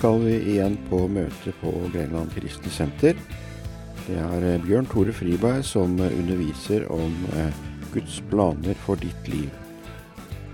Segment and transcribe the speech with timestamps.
[0.00, 3.18] skal vi igjen på møte på Grenland Kristne Senter.
[4.06, 7.58] Det er eh, Bjørn Tore Friberg som eh, underviser om eh,
[7.92, 9.50] Guds planer for ditt liv.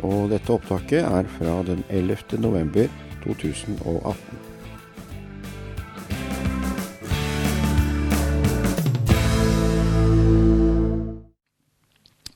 [0.02, 2.40] Og dette opptaket er fra den 11.
[2.42, 2.90] november
[3.22, 4.18] 2018.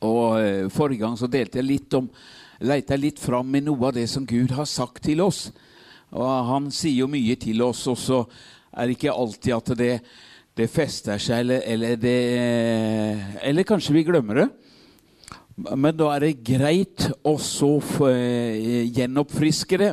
[0.07, 2.07] Og Forrige gang så delte jeg litt om
[2.63, 5.49] leita litt fram med noe av det som Gud har sagt til oss.
[6.11, 8.25] Og Han sier jo mye til oss, og så
[8.73, 9.93] er det ikke alltid at det,
[10.59, 12.17] det fester seg, eller, eller, det,
[13.47, 14.49] eller kanskje vi glemmer det.
[15.61, 17.75] Men da er det greit å så
[18.97, 19.91] gjenoppfriske det.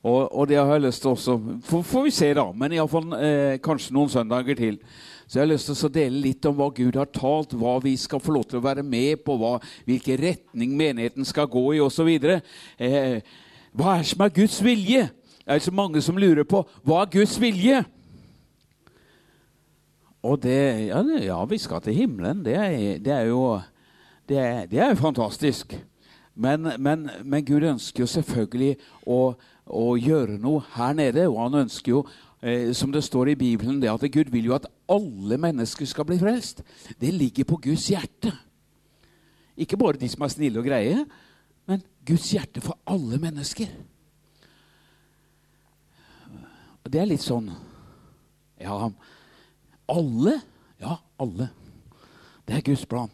[0.00, 1.34] Og, og, det har jeg lyst til også
[1.68, 2.46] Får, får vi se, da.
[2.56, 4.78] Men iallfall eh, kanskje noen søndager til.
[5.28, 7.92] Så jeg har lyst til å dele litt om hva Gud har talt, hva vi
[8.00, 11.82] skal få lov til å være med på, hva, hvilken retning menigheten skal gå i
[11.84, 12.08] osv.
[12.16, 13.20] Eh,
[13.76, 15.04] hva er det som er Guds vilje?
[15.40, 17.82] Det er så mange som lurer på hva er Guds vilje?
[20.22, 22.44] Og det Ja, ja vi skal til himmelen.
[22.44, 23.60] Det er, det er jo
[24.28, 25.74] det er, det er fantastisk.
[26.34, 29.34] Men, men, men, Gud ønsker jo selvfølgelig å,
[29.66, 32.04] å gjøre noe her nede, og han ønsker jo
[32.40, 36.06] eh, som det står i Bibelen, det at Gud vil jo at alle mennesker skal
[36.06, 36.62] bli frelst.
[37.00, 38.32] Det ligger på Guds hjerte.
[39.60, 41.02] Ikke bare de som er snille og greie,
[41.68, 43.68] men Guds hjerte for alle mennesker.
[46.88, 47.50] Det er litt sånn
[48.60, 48.90] Ja,
[49.90, 50.36] alle?
[50.80, 51.50] Ja, alle.
[52.46, 53.10] Det er Guds plan.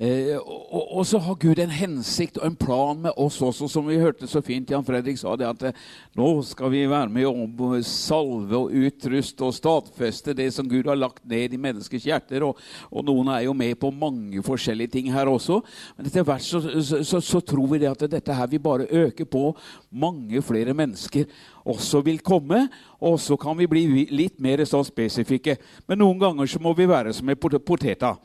[0.00, 3.84] Eh, og, og, så har Gud en hensikt og en plan med oss også, som
[3.84, 5.34] vi hørte så fint Jan Fredrik sa.
[5.36, 5.82] det at eh,
[6.16, 10.96] Nå skal vi være med å salve og utruste og stadfeste det som Gud har
[10.96, 12.48] lagt ned i menneskers hjerter.
[12.48, 12.56] Og,
[12.88, 15.60] og noen er jo med på mange forskjellige ting her også.
[15.98, 18.88] Men etter hvert så, så, så, så tror vi det at dette her vil bare
[19.04, 19.50] øke på.
[19.92, 21.28] Mange flere mennesker
[21.60, 22.70] også vil komme.
[23.04, 25.60] Og så kan vi bli litt mer så spesifikke.
[25.84, 28.16] Men noen ganger så må vi være som en poteta.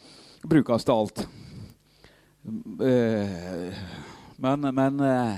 [0.45, 1.27] Brukes til alt.
[2.45, 3.73] Eh,
[4.37, 5.37] men, men eh,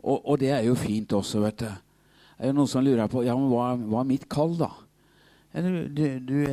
[0.00, 1.68] og, og, det er jo fint også, vet du.
[1.70, 4.70] Det er jo noen som lurer på ja, men hva, hva er mitt kall, da?
[5.52, 5.70] Du,
[6.24, 6.46] du,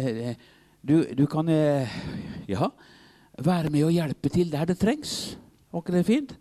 [0.82, 2.70] du, du, kan ja,
[3.40, 5.38] være med og hjelpe til der det trengs.
[5.72, 6.32] Var ikke det fint?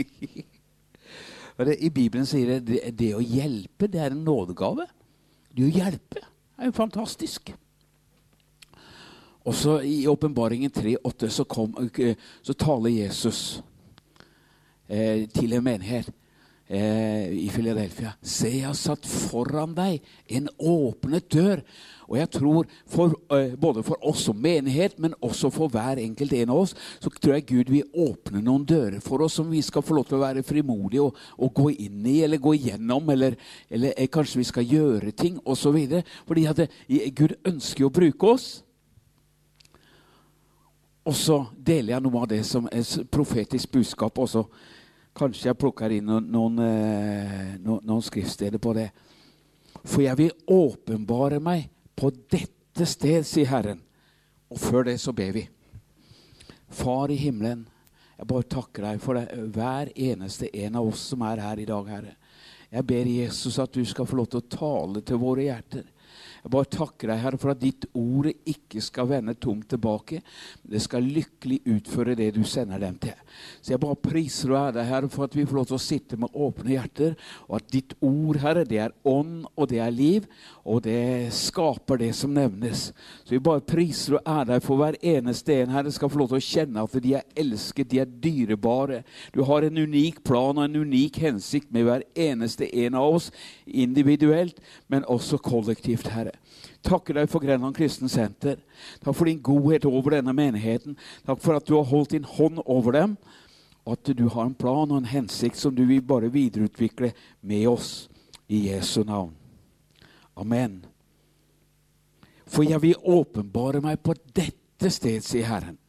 [1.60, 4.86] I Bibelen sier det det å hjelpe det er en nådegave.
[5.52, 6.22] Det å hjelpe
[6.56, 7.52] er jo fantastisk.
[9.44, 11.46] Og så I åpenbaringen 3,8 så,
[11.98, 13.62] eh, så taler Jesus
[14.88, 16.10] eh, til en menighet
[16.70, 18.12] eh, i Philadelphia.
[18.22, 20.04] Se, jeg har satt foran deg
[20.36, 21.64] en åpnet dør.
[22.10, 26.32] Og jeg tror for, eh, både for oss som menighet, men også for hver enkelt
[26.32, 29.62] en av oss, så tror jeg Gud vil åpne noen dører for oss som vi
[29.62, 33.10] skal få lov til å være frimodige og, og gå inn i eller gå igjennom,
[33.10, 33.36] eller,
[33.70, 35.78] eller eh, kanskje vi skal gjøre ting osv.
[36.26, 38.50] Fordi at eh, Gud ønsker å bruke oss.
[41.08, 44.44] Og så deler jeg noe av det som er profetisk budskap Og så
[45.16, 48.86] Kanskje jeg plukker inn noen, noen, eh, noen, skriftsteder på det.
[49.82, 51.64] For jeg vil åpenbare meg
[51.98, 53.80] på dette sted, sier Herren.
[54.54, 55.42] Og før det så ber vi.
[56.70, 57.66] Far i himmelen,
[58.16, 61.68] jeg bare takker deg for det, hver eneste en av oss som er her i
[61.68, 62.14] dag, Herre.
[62.70, 65.88] Jeg ber Jesus at du skal få lov til å tale til våre hjerter.
[66.40, 70.20] Jeg bare takker deg, Herre, for at ditt ord ikke skal vende tomt tilbake.
[70.62, 73.16] Det skal lykkelig utføre det du sender dem til.
[73.60, 75.82] Så jeg bare priser og ærer deg, Herre, for at vi får lov til å
[75.82, 77.16] sitte med åpne hjerter,
[77.48, 80.26] og at ditt ord, Herre, det er ånd, og det er liv,
[80.64, 82.88] og det skaper det som nevnes.
[83.24, 86.32] Så vi bare priser og ærer deg for hver eneste en, Herre, skal få lov
[86.32, 89.02] til å kjenne at de er elsket, de er dyrebare.
[89.34, 93.30] Du har en unik plan og en unik hensikt med hver eneste en av oss,
[93.70, 96.36] individuelt, men også kollektivt, Herre.
[96.86, 98.60] Takker deg for Grenland kristne senter.
[99.04, 100.96] Takk for din godhet over denne menigheten.
[101.26, 103.16] Takk for at du har holdt din hånd over dem,
[103.84, 107.66] og at du har en plan og en hensikt som du vil bare videreutvikle med
[107.68, 108.08] oss.
[108.50, 109.30] I Jesu navn.
[110.36, 110.80] Amen.
[112.50, 115.79] For jeg vil åpenbare meg på dette sted, sier Herren.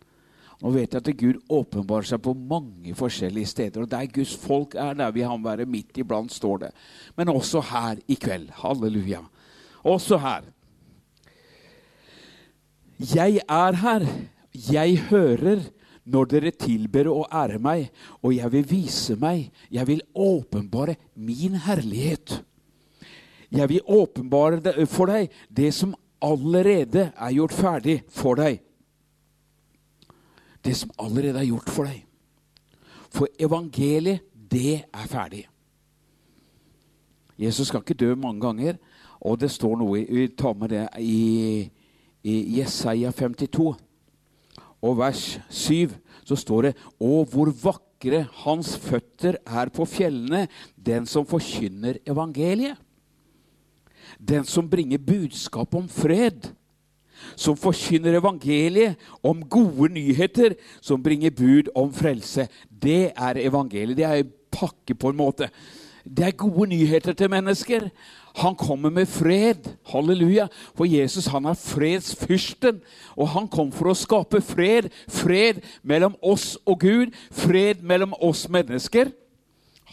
[0.62, 3.82] Nå vet jeg at Gud åpenbarer seg på mange forskjellige steder.
[3.84, 6.72] Og der Guds folk er, der vil han være midt iblant, står det.
[7.18, 8.52] Men også her i kveld.
[8.62, 9.24] Halleluja.
[9.82, 10.46] Også her.
[13.02, 14.06] Jeg er her.
[14.54, 15.66] Jeg hører
[16.06, 17.90] når dere tilber og ærer meg,
[18.22, 22.42] og jeg vil vise meg, jeg vil åpenbare min herlighet.
[23.52, 28.62] Jeg vil åpenbare for deg det som allerede er gjort ferdig for deg.
[30.62, 32.04] Det som allerede er gjort for deg.
[33.12, 34.22] For evangeliet,
[34.52, 35.46] det er ferdig.
[37.40, 38.78] Jesus skal ikke dø mange ganger,
[39.22, 41.70] og det står noe Vi tar med det i,
[42.24, 43.74] i Jesaja 52.
[44.82, 45.94] Og vers 7
[46.26, 52.78] så står det Å, hvor vakre hans føtter er på fjellene, den som forkynner evangeliet.
[54.18, 56.52] Den som bringer budskap om fred.
[57.36, 62.48] Som forkynner evangeliet om gode nyheter, som bringer bud om frelse.
[62.70, 63.98] Det er evangeliet.
[63.98, 65.50] Det er en pakke, på en måte.
[66.06, 67.90] Det er gode nyheter til mennesker.
[68.36, 69.68] Han kommer med fred.
[69.86, 70.48] Halleluja.
[70.76, 72.82] For Jesus han er fredsfyrsten.
[73.16, 74.90] Og han kom for å skape fred.
[75.12, 77.14] Fred mellom oss og Gud.
[77.32, 79.12] Fred mellom oss mennesker.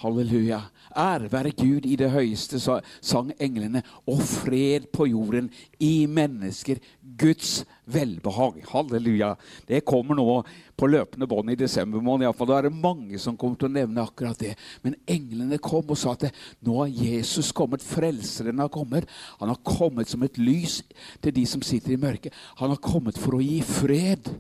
[0.01, 0.63] Halleluja.
[0.97, 2.61] Ære være Gud i det høyeste,
[3.01, 5.51] sang englene, og fred på jorden
[5.81, 6.81] i mennesker.
[7.19, 8.63] Guds velbehag.
[8.71, 9.35] Halleluja.
[9.69, 10.43] Det kommer nå
[10.79, 12.27] på løpende bånd i desember måned.
[12.27, 12.51] Iallfall.
[12.51, 14.55] Da er det mange som kommer til å nevne akkurat det.
[14.85, 16.29] Men englene kom og sa at
[16.65, 17.85] nå har Jesus kommet.
[17.85, 19.09] Frelseren har kommet.
[19.41, 20.83] Han har kommet som et lys
[21.25, 22.37] til de som sitter i mørket.
[22.61, 24.31] Han har kommet for å gi fred.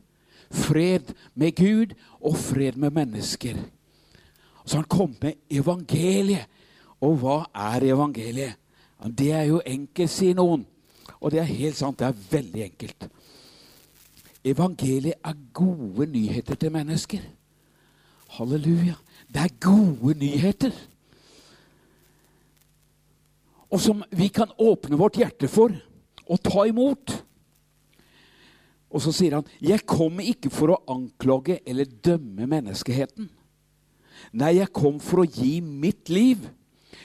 [0.49, 3.59] Fred med Gud og fred med mennesker.
[4.69, 6.45] Så han kom med evangeliet.
[7.01, 8.59] Og hva er evangeliet?
[9.17, 10.67] Det er jo enkelt, sier noen.
[11.23, 11.99] Og det er helt sant.
[11.99, 13.07] Det er veldig enkelt.
[14.45, 17.23] Evangeliet er gode nyheter til mennesker.
[18.37, 18.99] Halleluja.
[19.29, 20.75] Det er gode nyheter.
[23.71, 25.73] Og som vi kan åpne vårt hjerte for
[26.29, 27.17] og ta imot.
[28.89, 33.38] Og så sier han, 'Jeg kommer ikke for å anklage eller dømme menneskeheten.'
[34.33, 36.45] Nei, jeg kom for å gi mitt liv.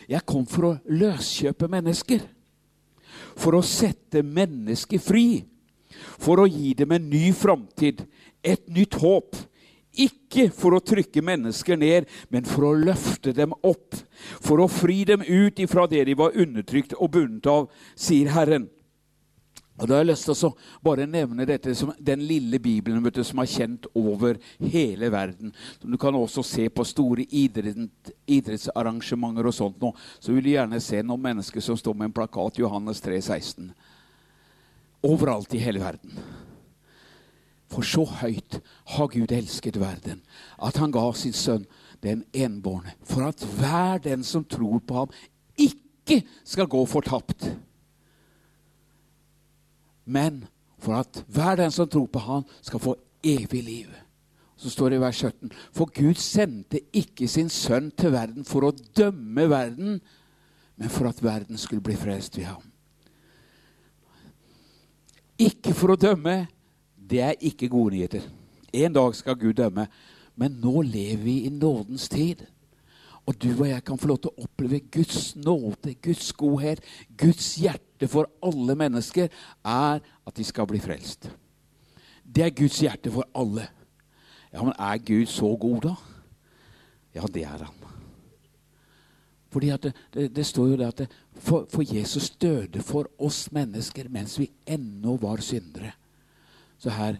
[0.10, 2.24] Jeg kom for å løskjøpe mennesker.
[3.40, 5.44] For å sette mennesker fri.
[6.20, 8.04] For å gi dem en ny framtid,
[8.44, 9.38] et nytt håp.
[9.94, 13.94] Ikke for å trykke mennesker ned, men for å løfte dem opp.
[14.42, 18.68] For å fri dem ut ifra det de var undertrykt og bundet av, sier Herren.
[19.81, 23.24] Og Da har jeg lyst til å bare nevne dette som den lille Bibelen du,
[23.25, 25.54] som er kjent over hele verden.
[25.81, 29.81] Du kan også se på store idrettsarrangementer og sånt.
[29.81, 29.94] Nå.
[30.20, 33.74] Så vil du gjerne se noen mennesker som står med en plakat Johannes 3, 16.
[35.10, 36.12] Overalt i hele verden.
[37.74, 38.62] For så høyt
[38.94, 40.22] har Gud elsket verden,
[40.62, 41.66] at han ga sin sønn
[42.04, 45.10] den enbårne, for at hver den som tror på ham,
[45.58, 47.50] ikke skal gå fortapt
[50.06, 50.44] men
[50.84, 53.88] for at hver den som tror på Han, skal få evig liv.
[54.58, 58.68] Så står det i vers 17.: For Gud sendte ikke sin sønn til verden for
[58.68, 60.02] å dømme verden,
[60.78, 62.64] men for at verden skulle bli frelst ved ham.
[65.40, 66.48] Ikke for å dømme.
[66.96, 68.24] Det er ikke gode nyheter.
[68.74, 69.88] En dag skal Gud dømme.
[70.36, 72.46] Men nå lever vi i nådens tid.
[73.26, 76.82] Og du og jeg kan få lov til å oppleve Guds nåde, Guds godhet,
[77.18, 79.30] Guds hjerte for alle mennesker
[79.66, 81.30] er at de skal bli frelst.
[82.24, 83.68] Det er Guds hjerte for alle.
[84.54, 85.96] Ja, Men er Gud så god, da?
[87.16, 87.80] Ja, det er han.
[89.54, 93.52] Fordi det, det, det står jo det at det, for, for, Jesus døde for oss
[93.52, 95.92] mennesker mens vi ennå var syndere.
[96.78, 97.19] Så her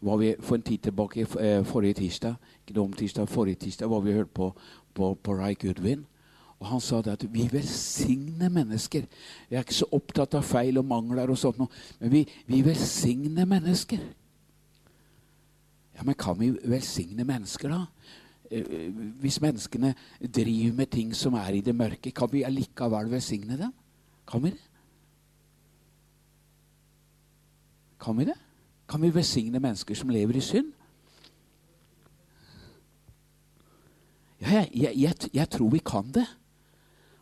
[0.00, 2.34] var vi for en tid tilbake, eh, forrige tirsdag,
[2.68, 4.52] ikke om tirsdag, forrige tirsdag, var vi hørt på
[4.94, 6.06] på, på Ray Goodwin.
[6.62, 9.06] Og Han sa det at vi velsigner mennesker.
[9.50, 13.48] Jeg er ikke så opptatt av feil og mangler, og sånt, men vi, vi velsigner
[13.50, 14.02] mennesker.
[15.96, 17.80] Ja, Men kan vi velsigne mennesker, da?
[18.50, 23.58] Eh, hvis menneskene driver med ting som er i det mørke, kan vi allikevel velsigne
[23.58, 23.72] dem?
[24.28, 24.62] Kan vi det?
[28.00, 28.38] Kan vi det?
[28.88, 30.70] Kan vi velsigne mennesker som lever i synd?
[34.40, 36.26] Ja, jeg, jeg, jeg, tror vi kan det.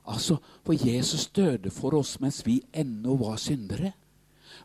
[0.06, 3.92] Altså, For Jesus døde for oss mens vi ennå var syndere.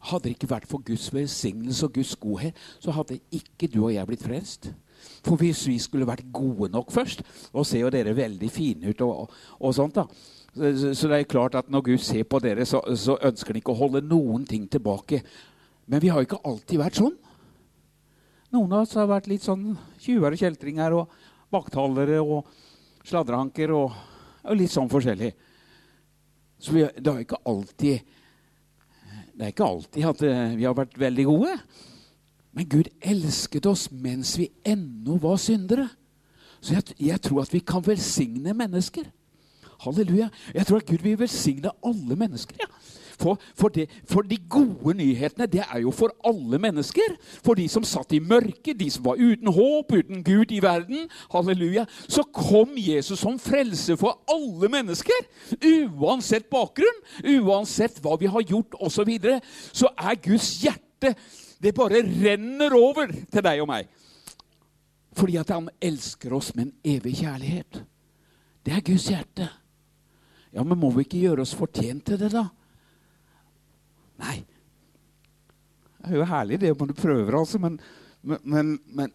[0.06, 3.94] Hadde det ikke vært for Guds velsignelse og Guds godhet, så hadde ikke du og
[3.94, 4.72] jeg blitt frelst.
[5.26, 7.22] For hvis vi skulle vært gode nok først
[7.54, 10.06] Og ser jo dere veldig fine ut og, og sånt, da.
[10.56, 13.60] Så, så, det er klart at når Gud ser på dere, så, så ønsker han
[13.60, 15.20] ikke å holde noen ting tilbake.
[15.86, 17.18] Men vi har jo ikke alltid vært sånn.
[18.56, 21.18] Noen av oss har vært litt sånn tjuver og kjeltringer og
[21.52, 22.48] baktalere og
[23.06, 23.98] sladrehanker og,
[24.46, 25.32] og, litt sånn forskjellig.
[26.62, 28.14] Så vi, det er ikke alltid
[29.36, 31.58] Det er ikke alltid at eh, vi har vært veldig gode.
[32.56, 35.90] Men Gud elsket oss mens vi ennå var syndere.
[36.64, 39.10] Så jeg, jeg tror at vi kan velsigne mennesker.
[39.84, 40.30] Halleluja.
[40.56, 42.64] Jeg tror at Gud vil velsigne alle mennesker.
[42.64, 42.70] Ja.
[43.20, 47.16] For, for, det, for, de gode nyhetene det er jo for alle mennesker.
[47.46, 51.08] For de som satt i mørket, de som var uten håp, uten Gud i verden.
[51.34, 51.86] Halleluja.
[52.08, 55.28] Så kom Jesus som frelse for alle mennesker.
[56.00, 57.04] Uansett bakgrunn,
[57.40, 58.94] uansett hva vi har gjort osv.
[58.96, 59.42] Så, videre,
[59.76, 61.12] så er Guds hjerte
[61.62, 63.90] Det bare renner over til deg og meg.
[65.16, 67.80] Fordi at han elsker oss med en evig kjærlighet.
[68.66, 69.48] Det er Guds hjerte.
[70.56, 72.48] Ja, men må vi ikke gjøre oss fortjent til det, da?
[74.22, 74.44] Nei.
[76.00, 77.80] Det er jo herlig, det man prøver, altså, men,
[78.22, 79.14] men, men,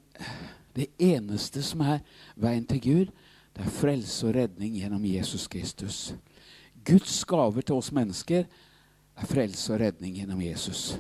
[0.77, 2.01] det eneste som er
[2.39, 3.13] veien til Gud,
[3.57, 6.15] det er frelse og redning gjennom Jesus Kristus.
[6.87, 8.45] Guds gaver til oss mennesker
[9.17, 10.99] er frelse og redning gjennom Jesus.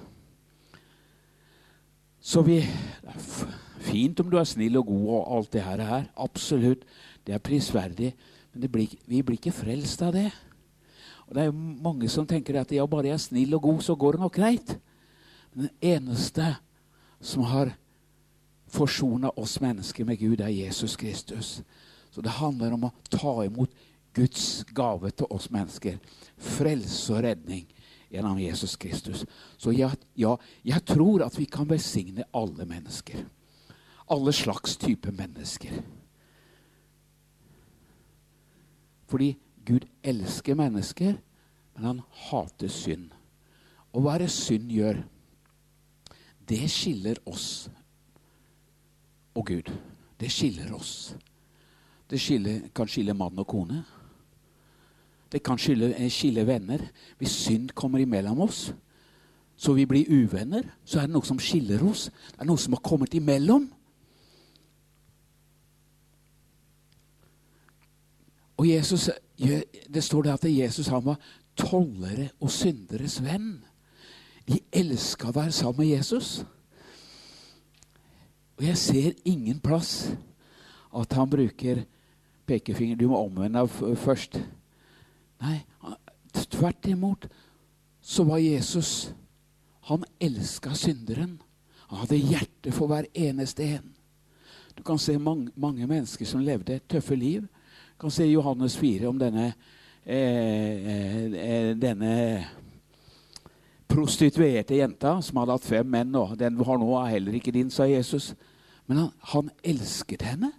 [2.20, 3.46] Så vi Det er
[3.80, 6.04] fint om du er snill og god og alt det her.
[6.16, 6.84] Absolutt.
[7.26, 8.14] Det er prisverdig.
[8.52, 10.30] Men blir, vi blir ikke frelst av det.
[11.30, 13.82] Og Det er jo mange som tenker at ja, bare jeg er snill og god,
[13.86, 14.72] så går det nok greit.
[15.54, 16.56] Men den eneste
[17.20, 17.70] som har
[18.70, 21.60] forsona oss mennesker med Gud, er Jesus Kristus.
[22.10, 23.70] Så det handler om å ta imot
[24.14, 26.00] Guds gave til oss mennesker.
[26.34, 27.68] Frelse og redning
[28.10, 29.22] gjennom Jesus Kristus.
[29.56, 30.34] Så ja, ja,
[30.66, 33.22] jeg tror at vi kan velsigne alle mennesker.
[34.10, 35.78] Alle slags type mennesker.
[39.10, 39.30] Fordi
[39.66, 41.16] Gud elsker mennesker,
[41.76, 43.10] men han hater synd.
[43.92, 45.02] Og hva er det synd gjør?
[46.48, 47.68] Det skiller oss
[49.34, 49.70] og Gud.
[50.20, 51.16] Det skiller oss.
[52.10, 53.84] Det skiller, kan skille mann og kone.
[55.32, 56.78] Det kan skille, eh, skille venner.
[57.18, 58.72] Hvis synd kommer imellom oss,
[59.56, 62.10] så vi blir uvenner, så er det noe som skiller oss.
[62.32, 63.72] Det er noe som har kommet imellom.
[68.56, 69.10] Og Jesus,
[69.40, 71.20] Det står det at Jesus han var
[71.56, 73.60] tollere og synderes venn.
[74.48, 76.42] De elska å være sammen med Jesus.
[78.58, 80.10] Og jeg ser ingen plass
[80.92, 81.84] at han bruker
[82.50, 82.98] pekefinger.
[82.98, 84.36] Du må omvende deg først.
[85.40, 85.62] Nei,
[86.52, 87.30] tvert imot
[88.00, 89.12] så var Jesus
[89.88, 91.40] Han elska synderen.
[91.88, 93.88] Han hadde hjerte for hver eneste en.
[94.76, 97.48] Du kan se mange, mange mennesker som levde tøffe liv
[98.00, 99.52] kan se Johannes 4 om denne,
[100.04, 102.14] eh, eh, denne
[103.90, 106.14] prostituerte jenta som hadde hatt fem menn.
[106.16, 108.34] Og den har nå, er heller ikke din, sa Jesus.
[108.86, 110.52] Men han, han elsket henne.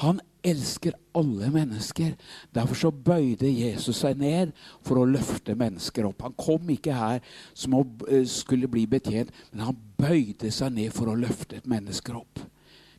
[0.00, 2.14] Han elsker alle mennesker.
[2.54, 6.24] Derfor så bøyde Jesus seg ned for å løfte mennesker opp.
[6.24, 7.20] Han kom ikke her
[7.54, 11.70] som å eh, skulle bli betjent, men han bøyde seg ned for å løfte et
[11.70, 12.42] menneske opp.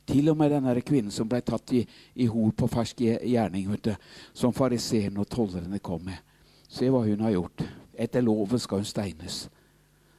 [0.06, 1.84] Til og med den kvinnen som ble tatt i,
[2.20, 3.94] i hor på fersk gjerning, du,
[4.34, 6.20] som fariseerne og tollerne kom med.
[6.68, 7.64] Se hva hun har gjort.
[7.94, 9.46] Etter loven skal hun steines.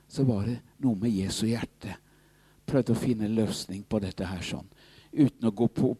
[0.08, 1.96] Så var det noe med Jesu hjerte.
[2.64, 4.68] Prøvde å finne en løsning på dette her sånn.
[5.12, 5.92] Uten å gå på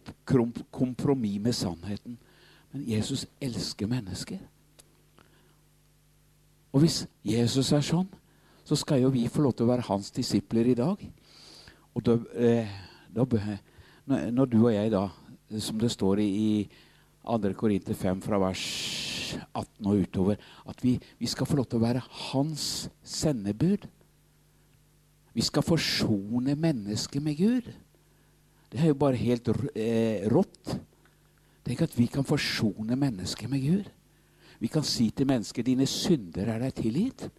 [0.71, 2.17] kompromiss med sannheten.
[2.71, 4.39] Men Jesus elsker mennesker.
[6.75, 8.09] Og hvis Jesus er sånn,
[8.65, 10.99] så skal jo vi få lov til å være hans disipler i dag.
[11.95, 12.71] Og da, eh,
[13.13, 13.23] da
[14.05, 15.07] når, du og jeg da,
[15.61, 16.67] som det står i
[17.25, 17.53] 2.
[17.57, 18.65] Korinter 5 fra vers
[19.51, 23.87] 18 og utover, at vi, vi skal få lov til å være hans sendebud.
[25.35, 27.71] Vi skal forsone mennesket med Gud.
[28.71, 30.75] Det er jo bare helt eh, rått.
[31.65, 33.89] Tenk at vi kan forsone mennesket med Gud.
[34.61, 37.29] Vi kan si til mennesket 'Dine synder er deg tilgitt'.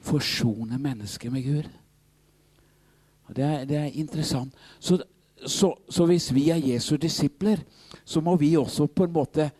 [0.00, 1.68] Forsone mennesket med Gud.
[3.34, 4.54] Det er, det er interessant.
[4.78, 4.98] Så,
[5.46, 7.62] så, så, hvis vi er Jesu disipler,
[8.04, 9.50] så må vi også på en måte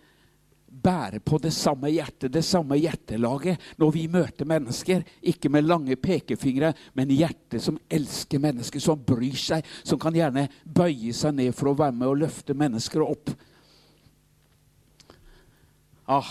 [0.80, 5.04] bære på det samme hjertet, det samme hjertelaget, når vi møter mennesker.
[5.22, 10.48] Ikke med lange pekefingre, men hjertet som elsker mennesker, som bryr seg, som kan gjerne
[10.64, 13.34] bøye seg ned for å være med og løfte mennesker opp.
[16.10, 16.26] Ah,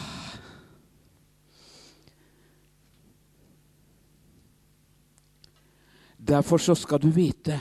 [6.29, 7.57] Derfor så skal du vite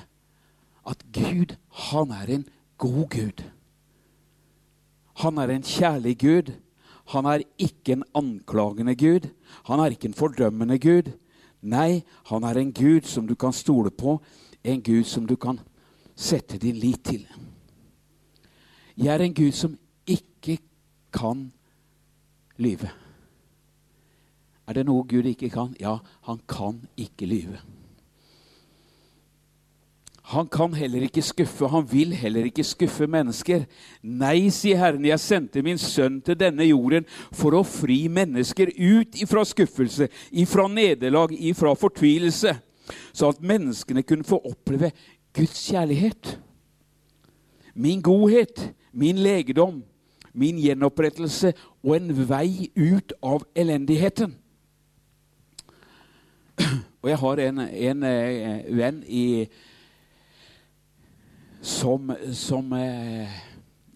[0.89, 1.57] at Gud,
[1.89, 2.45] han er en
[2.77, 3.45] god Gud.
[5.25, 6.53] Han er en kjærlig Gud.
[7.09, 9.29] Han er ikke en anklagende Gud.
[9.65, 11.13] Han er ikke en fordømmende Gud.
[11.63, 14.21] Nei, han er en Gud som du kan stole på,
[14.65, 15.59] en Gud som du kan
[16.15, 17.25] sette din lit til.
[18.97, 20.59] Jeg er en Gud som ikke
[21.13, 21.49] kan
[22.59, 22.91] lyve.
[24.69, 25.75] Er det noe Gud ikke kan?
[25.81, 25.99] Ja,
[26.29, 27.59] han kan ikke lyve.
[30.29, 33.63] Han kan heller ikke skuffe, han vil heller ikke skuffe mennesker.
[34.05, 39.17] Nei, sier Herren, jeg sendte min sønn til denne jorden for å fri mennesker ut
[39.23, 42.53] ifra skuffelse, ifra nederlag, ifra fortvilelse,
[43.17, 44.91] så at menneskene kunne få oppleve
[45.33, 46.35] Guds kjærlighet.
[47.73, 49.81] Min godhet, min legedom,
[50.37, 54.37] min gjenopprettelse og en vei ut av elendigheten.
[57.01, 59.25] Og jeg har en, en, en venn i
[61.69, 63.29] som, som eh,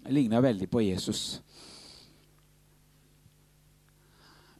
[0.08, 1.40] ligner veldig på Jesus.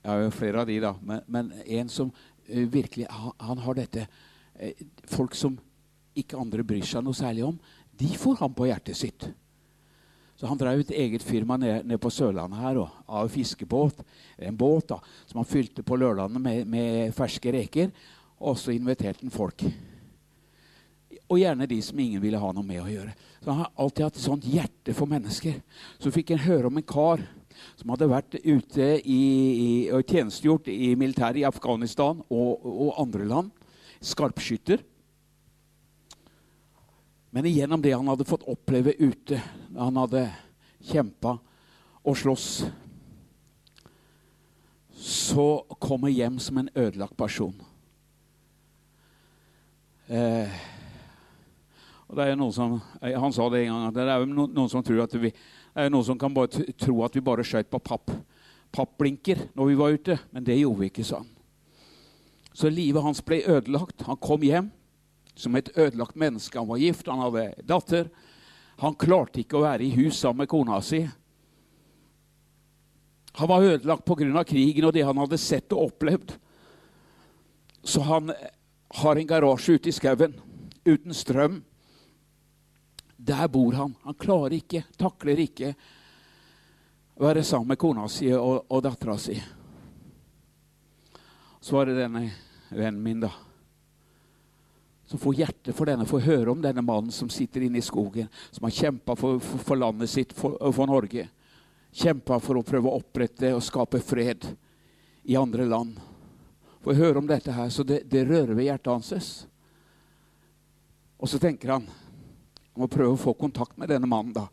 [0.03, 0.95] Jeg har jo flere av de, da.
[1.05, 4.07] Men, men en som uh, virkelig han, han, har dette
[4.59, 4.81] eh,
[5.13, 5.55] Folk som
[6.19, 7.61] ikke andre bryr seg noe særlig om,
[8.01, 9.29] de får han på hjertet sitt.
[10.37, 14.03] Så han drev et eget firma ned, ned på Sørlandet her, og, av fiskebåt.
[14.41, 17.93] En båt da, som han fylte på lørdagene med, med ferske reker.
[18.43, 19.63] Og så inviterte han folk.
[21.33, 23.15] Og gjerne de som ingen ville ha noe med å gjøre.
[23.41, 25.63] Så Han har alltid hatt et sånt hjerte for mennesker.
[25.97, 27.25] Så fikk en høre om en kar
[27.79, 29.23] som hadde vært ute i,
[29.95, 33.51] og tjenestegjort i militæret i Afghanistan og, og andre land.
[34.03, 34.83] Skarpskytter.
[37.33, 39.39] Men igjennom det han hadde fått oppleve ute,
[39.73, 40.27] da han hadde
[40.85, 41.39] kjempa
[42.03, 42.49] og slåss,
[45.03, 45.47] så
[45.81, 47.55] kom han hjem som en ødelagt person.
[50.13, 50.61] Eh,
[52.13, 54.85] og det er noen som, Han sa det en gang at det er noen som
[54.85, 57.81] tror at vi, det er noen som kan bare tro at vi bare skjøt på
[57.81, 58.13] papp,
[58.69, 60.19] pappblinker når vi var ute.
[60.29, 61.31] Men det gjorde vi ikke, sa han.
[62.53, 64.05] Så livet hans ble ødelagt.
[64.05, 64.69] Han kom hjem
[65.33, 66.59] som et ødelagt menneske.
[66.61, 68.13] Han var gift, han hadde datter.
[68.85, 71.07] Han klarte ikke å være i hus sammen med kona si.
[73.41, 74.45] Han var ødelagt pga.
[74.45, 76.37] krigen og det han hadde sett og opplevd.
[77.83, 78.33] Så han
[79.01, 80.37] har en garasje ute i skauen
[80.85, 81.63] uten strøm.
[83.25, 83.95] Der bor han.
[84.03, 85.69] Han klarer ikke, takler ikke
[87.15, 89.37] å være sammen med kona si og, og dattera si.
[91.63, 92.25] Så var det denne
[92.73, 93.31] vennen min, da,
[95.07, 98.27] som får hjerte for denne, får høre om denne mannen som sitter inne i skogen,
[98.51, 101.29] som har kjempa for, for, for, landet sitt, for, for Norge.
[101.95, 104.51] Kjempa for å prøve å opprette og skape fred
[105.31, 105.95] i andre land.
[106.83, 109.35] Får høre om dette her, så det, det rører ved hjertet hans.
[111.23, 111.87] Og så tenker han
[112.79, 114.33] må prøve å få kontakt med denne mannen.
[114.37, 114.47] da.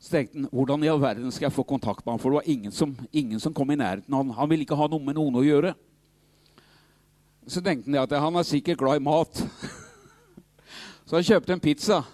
[0.00, 2.22] Så tenkte han, hvordan i all verden skal jeg få kontakt med ham?
[2.22, 4.32] For det var ingen som, ingen som kom i nærheten av ham.
[4.38, 5.74] Han ville ikke ha noe med noen å gjøre.
[7.50, 9.42] Så tenkte han at han er sikkert glad i mat.
[11.10, 12.04] Så han kjøpte en pizza,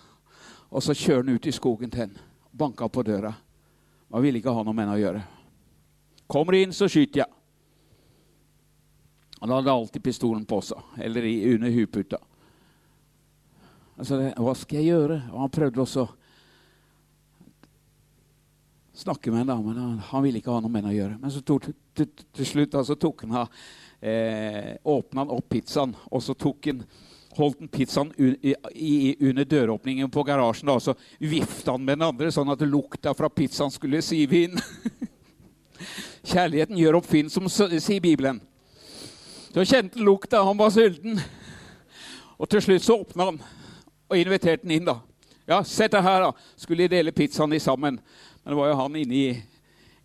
[0.72, 2.22] og så kjører han ut i skogen til henne.
[2.56, 3.34] Banka på døra.
[4.08, 5.20] Han ville ikke ha noe med henne å gjøre.
[6.32, 7.28] Kommer inn, så skyter jeg.
[9.42, 12.22] Han hadde alltid pistolen på seg, eller under huputa.
[13.96, 15.18] Altså, hva skal jeg gjøre?
[15.32, 16.14] Og han prøvde også å
[18.96, 21.18] snakke med henne, men han, ville ikke ha noe med henne å gjøre.
[21.20, 23.52] Men så tok, til, til, slutt altså, tok han,
[24.00, 26.84] eh, åpna han opp pizzaen, og så tok han
[27.36, 30.72] holdt han pizzaen i, i, under døråpningen på garasjen.
[30.72, 34.56] Og så vifta han med den andre, sånn at lukta fra pizzaen skulle sive inn.
[36.30, 38.40] Kjærligheten gjør oppfinnsom, sier Bibelen.
[39.52, 41.20] Så kjente han lukta, han var sulten.
[42.36, 43.38] Og til slutt så åpna han
[44.08, 44.86] og inviterte han inn.
[44.86, 45.00] da.
[45.46, 46.48] Ja, sett deg her, da.
[46.58, 48.00] Skulle de dele pizzaen i sammen.
[48.42, 49.42] Men det var jo han inne i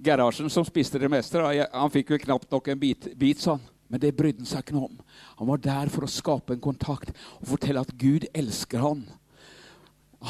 [0.02, 1.42] garasjen som spiste det meste.
[1.42, 1.68] Da.
[1.74, 3.62] Han fikk jo knapt nok en bit, bit sånn.
[3.92, 5.00] Men det brydde han seg ikke noe om.
[5.42, 7.12] Han var der for å skape en kontakt
[7.42, 9.04] og fortelle at Gud elsker han.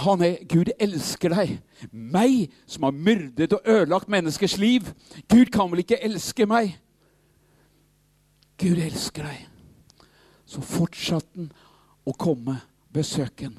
[0.01, 1.57] Han er, Gud elsker deg.
[1.91, 4.87] Meg, som har myrdet og ødelagt menneskers liv.
[5.29, 6.77] Gud kan vel ikke elske meg?
[8.61, 9.45] Gud elsker deg.
[10.47, 11.51] Så fortsatte han
[12.07, 12.57] å komme
[12.93, 13.57] besøken.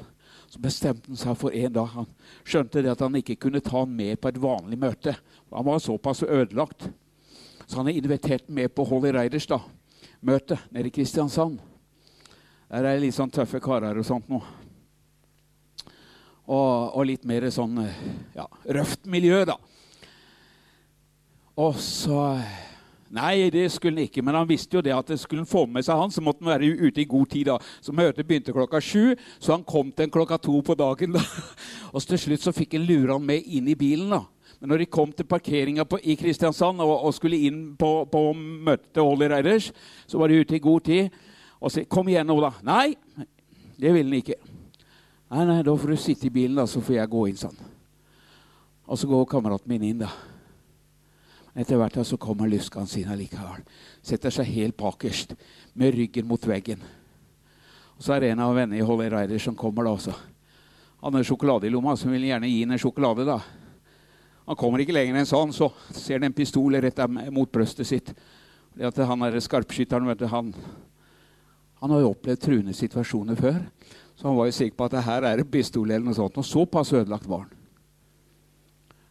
[0.52, 1.92] Så bestemte han seg for en dag.
[1.94, 2.08] Han
[2.44, 5.14] skjønte at han ikke kunne ta han med på et vanlig møte.
[5.52, 6.88] Han var såpass ødelagt.
[7.66, 9.62] Så han er invitert med på Holly Raiders da,
[10.20, 11.60] møte nede i Kristiansand.
[12.68, 14.44] Der er det litt sånn tøffe karer og sånt noe.
[16.42, 16.68] Og,
[16.98, 17.78] og, litt mer sånn
[18.34, 18.44] ja,
[18.76, 19.56] røft miljø, da.
[21.62, 22.18] Og så
[23.12, 25.84] Nei, det skulle han ikke, men han visste jo det at skulle han få med
[25.84, 27.50] seg han, så måtte han være ute i god tid.
[27.50, 27.58] da.
[27.84, 31.18] Så møtet begynte klokka sju, så han kom til en klokka to på dagen.
[31.18, 31.24] da.
[31.92, 34.14] Og til slutt så fikk han lure han med inn i bilen.
[34.16, 34.22] da.
[34.60, 38.94] Men når de kom til parkeringa i Kristiansand og, og, skulle inn på, på møtet
[38.94, 39.72] til Holly Reiders,
[40.06, 41.10] så var de ute i god tid.
[41.60, 42.62] Og sa 'Kom igjen, Ola'.
[42.62, 42.94] Nei,
[43.78, 44.40] det ville han ikke.
[45.30, 47.56] Nei, nei, da får du sitte i bilen, da, så får jeg gå inn sånn.
[48.86, 50.08] Og så går kameraten min inn, da.
[51.52, 53.64] Etter hvert så kommer luskene sine likevel.
[54.02, 55.34] Setter seg helt bakerst,
[55.74, 56.80] med ryggen mot veggen.
[57.96, 60.14] Og Så er det en av vennene i Holly Rider som kommer da også.
[61.02, 63.26] Han har sjokolade i lomma, så vil gjerne gi ham en sjokolade.
[63.26, 63.40] da.
[64.46, 66.98] Han kommer ikke lenger enn sånn, så ser han en pistol rett
[67.30, 68.14] mot brøstet sitt.
[68.74, 70.54] Det at han er skarpskytteren, vet du, han,
[71.82, 73.60] han har jo opplevd truende situasjoner før.
[74.16, 76.38] Så han var jo sikker på at det her er en pistol eller noe sånt.
[76.38, 77.58] Og såpass ødelagt var han.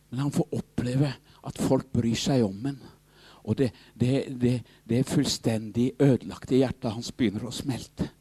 [0.10, 1.14] Men han får oppleve
[1.48, 2.80] at folk bryr seg om ham.
[3.42, 8.12] Og det, det, det, det fullstendig ødelagte hjertet hans begynner å smelte.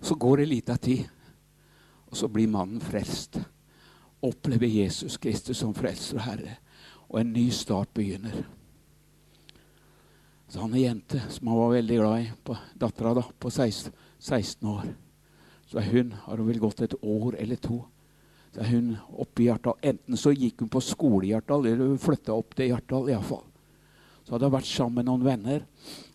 [0.00, 1.06] Så går det lita tid,
[2.06, 3.40] og så blir mannen frelst.
[4.22, 6.54] Opplever Jesus Kristus som frelser og herre.
[7.10, 8.44] Og en ny start begynner.
[10.46, 13.90] Så han er jente som han var veldig glad i, på dattera på 16,
[14.22, 14.86] 16 år.
[15.66, 17.80] Så hun, har vel gått et år eller to.
[18.56, 19.76] Hun oppe i Hjartdal.
[19.82, 23.44] Enten så gikk hun på skole i Hjartdal, eller hun flytta opp til Hjartdal iallfall.
[24.24, 25.66] Så hadde hun vært sammen med noen venner,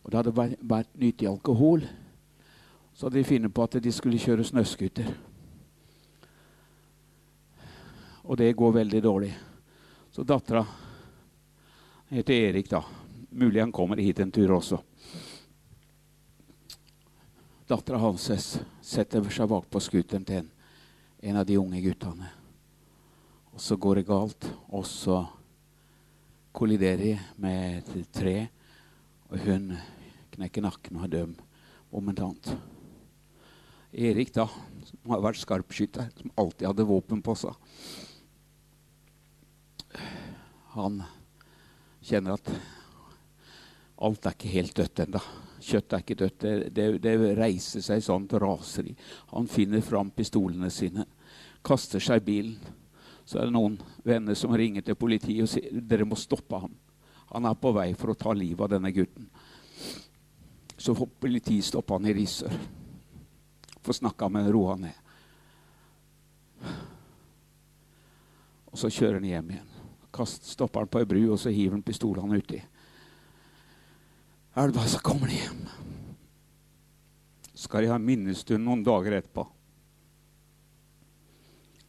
[0.02, 1.86] og det hadde vært, vært nyttig alkohol.
[2.94, 5.14] Så hadde de funnet på at de skulle kjøre snøscooter.
[8.26, 9.32] Og det går veldig dårlig.
[10.12, 10.66] Så dattera
[12.12, 12.84] heter Erik, da.
[13.30, 14.82] Mulig han kommer hit en tur også.
[17.68, 18.26] Dattera hans
[18.82, 20.50] setter seg bakpå scooteren til en,
[21.22, 22.30] en av de unge guttene.
[23.52, 25.22] Og så går det galt, og så
[26.56, 28.36] kolliderer de med et tre,
[29.30, 29.72] og hun
[30.34, 31.36] knekker nakken og er døm
[31.92, 32.54] momentant.
[33.92, 34.48] Erik, da,
[34.88, 37.58] som har vært skarpskytter, som alltid hadde våpen på seg
[40.72, 41.02] Han
[42.00, 42.52] kjenner at
[44.00, 45.20] alt er ikke helt dødt ennå.
[45.62, 46.40] Kjøttet er ikke dødt.
[46.42, 48.96] Det, det, det, reiser seg sånn til raseri.
[49.36, 51.06] Han finner fram pistolene sine,
[51.66, 52.58] kaster seg i bilen.
[53.26, 56.74] Så er det noen venner som ringer til politiet og sier dere må stoppe ham.
[57.32, 59.30] Han er på vei for å ta livet av denne gutten.
[60.82, 62.58] Så får politiet stoppe han i Risør.
[63.86, 64.98] Får snakka med ham, roe han ned.
[68.72, 69.72] Og så kjører han hjem igjen.
[70.12, 72.60] Kast, stopper han på ei bru, og så hiver han pistolene uti
[74.54, 75.66] elva, så kommer de hjem.
[77.54, 79.46] Skal de ha minnestund noen dager etterpå.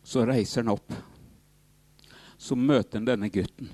[0.03, 0.93] Så reiser han opp.
[2.37, 3.71] Så møter han denne gutten.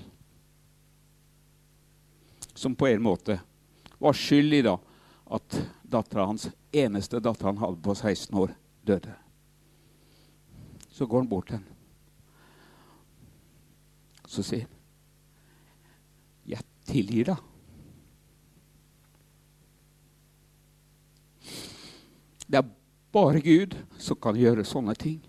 [2.53, 3.39] Som på en måte
[3.99, 4.77] var skyld i da
[5.29, 8.53] at dattera hans, eneste datter han hadde på 16 år,
[8.85, 9.13] døde.
[10.89, 11.75] Så går han bort til henne.
[14.29, 14.75] Så sier han,
[16.45, 17.48] 'Jeg tilgir deg'.
[22.49, 22.69] Det er
[23.13, 25.19] bare Gud som kan gjøre sånne ting.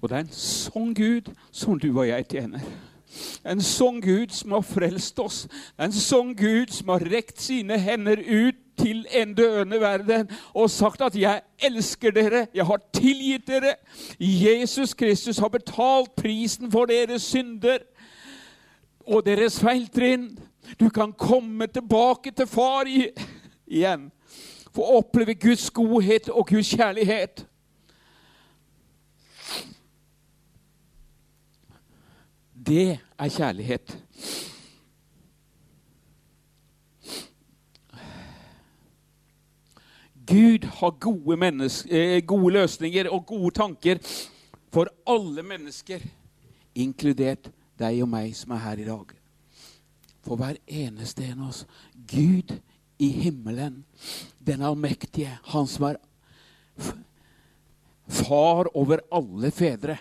[0.00, 2.64] Og det er en sånn Gud som du og jeg tjener.
[3.46, 5.44] En sånn Gud som har frelst oss.
[5.80, 11.00] En sånn Gud som har rekt sine hender ut til en døende verden og sagt
[11.00, 13.76] at 'jeg elsker dere, jeg har tilgitt dere'.
[14.18, 17.78] Jesus Kristus har betalt prisen for deres synder
[19.06, 20.38] og deres feiltrinn.
[20.80, 22.84] Du kan komme tilbake til far
[23.66, 24.10] igjen
[24.74, 27.46] få oppleve Guds godhet og Guds kjærlighet.
[32.66, 33.98] Det er kjærlighet.
[40.26, 43.98] Gud har gode, eh, gode, løsninger og gode tanker
[44.72, 46.00] for alle mennesker,
[46.74, 49.12] inkludert deg og meg som er her i dag.
[50.24, 51.66] For hver eneste en av oss.
[52.08, 52.56] Gud
[53.04, 53.82] i himmelen,
[54.38, 56.00] den allmektige, han som er
[58.08, 59.98] far over alle fedre.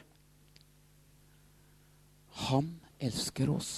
[2.47, 3.73] Han elsker oss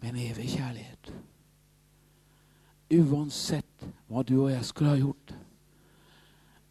[0.00, 1.12] med en evig kjærlighet.
[2.92, 5.32] Uansett hva du og jeg skulle ha gjort,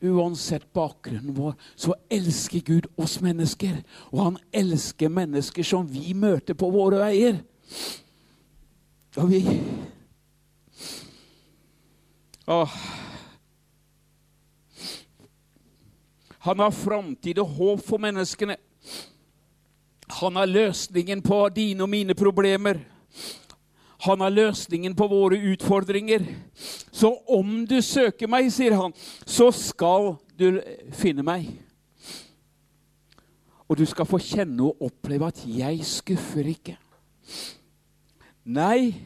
[0.01, 3.82] uansett bakgrunnen vår, så elsker Gud oss mennesker.
[4.12, 7.41] Og han elsker mennesker som vi møter på våre veier.
[9.21, 9.41] Og vi
[12.48, 12.76] Åh.
[16.41, 18.58] Han har framtid og håp for menneskene.
[20.22, 22.82] Han har løsningen på dine og mine problemer.
[24.02, 26.26] Han har løsningen på våre utfordringer.
[26.91, 28.94] Så om du søker meg, sier han,
[29.26, 30.58] så skal du
[30.98, 31.46] finne meg.
[33.70, 36.76] Og du skal få kjenne og oppleve at jeg skuffer ikke.
[38.44, 38.98] Nei,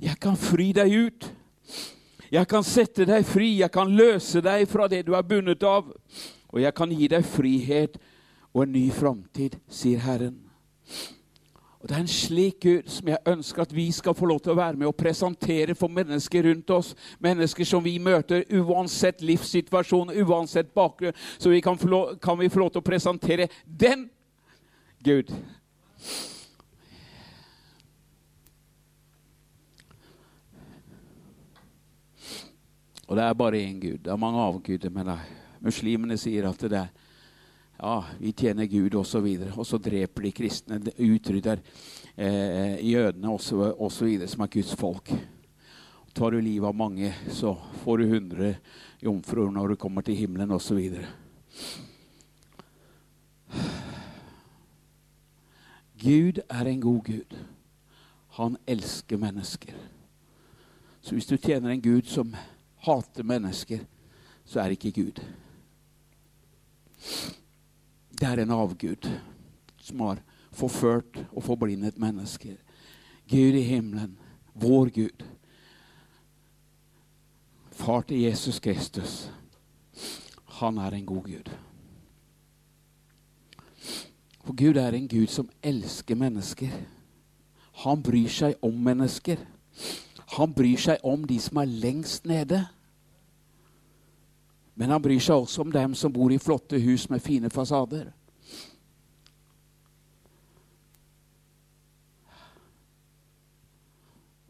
[0.00, 1.28] jeg kan fri deg ut.
[2.32, 5.92] Jeg kan sette deg fri, jeg kan løse deg fra det du er bundet av.
[6.50, 7.98] Og jeg kan gi deg frihet
[8.54, 10.40] og en ny framtid, sier Herren.
[11.84, 14.54] Og Det er en slik Gud som jeg ønsker at vi skal få lov til
[14.54, 16.94] å være med og presentere for mennesker rundt oss.
[17.20, 21.12] Mennesker som vi møter uansett livssituasjon, uansett bakgrunn.
[21.36, 24.08] Så vi kan, lov, kan vi få lov til å presentere den
[25.04, 25.34] Gud.
[33.08, 33.98] Og det er bare én Gud.
[34.04, 35.20] Det er mange avguder, men nei.
[35.60, 36.92] muslimene sier at det er
[37.78, 38.94] ja, vi tjener Gud.
[38.94, 39.52] Og, så videre.
[39.56, 41.60] og så dreper de kristne, utrydder
[42.16, 45.12] eh, jødene osv., som er Guds folk.
[46.14, 48.54] Tar du livet av mange, så får du 100
[49.02, 50.78] jomfruer når du kommer til himmelen, osv.
[55.98, 57.36] Gud er en god Gud.
[58.38, 59.74] Han elsker mennesker.
[61.02, 62.32] Så hvis du tjener en Gud som
[62.84, 63.84] hater mennesker,
[64.44, 65.22] så er det ikke Gud.
[68.14, 69.08] Det er en avgud
[69.80, 70.20] som har
[70.54, 72.56] forført og forblindet mennesker.
[73.28, 74.18] Gud i himmelen,
[74.54, 75.24] vår Gud.
[77.72, 79.30] Far til Jesus Kristus.
[80.60, 81.50] Han er en god Gud.
[84.44, 86.70] For Gud er en Gud som elsker mennesker.
[87.84, 89.40] Han bryr seg om mennesker.
[90.36, 92.60] Han bryr seg om de som er lengst nede.
[94.74, 98.10] Men han bryr seg også om dem som bor i flotte hus med fine fasader.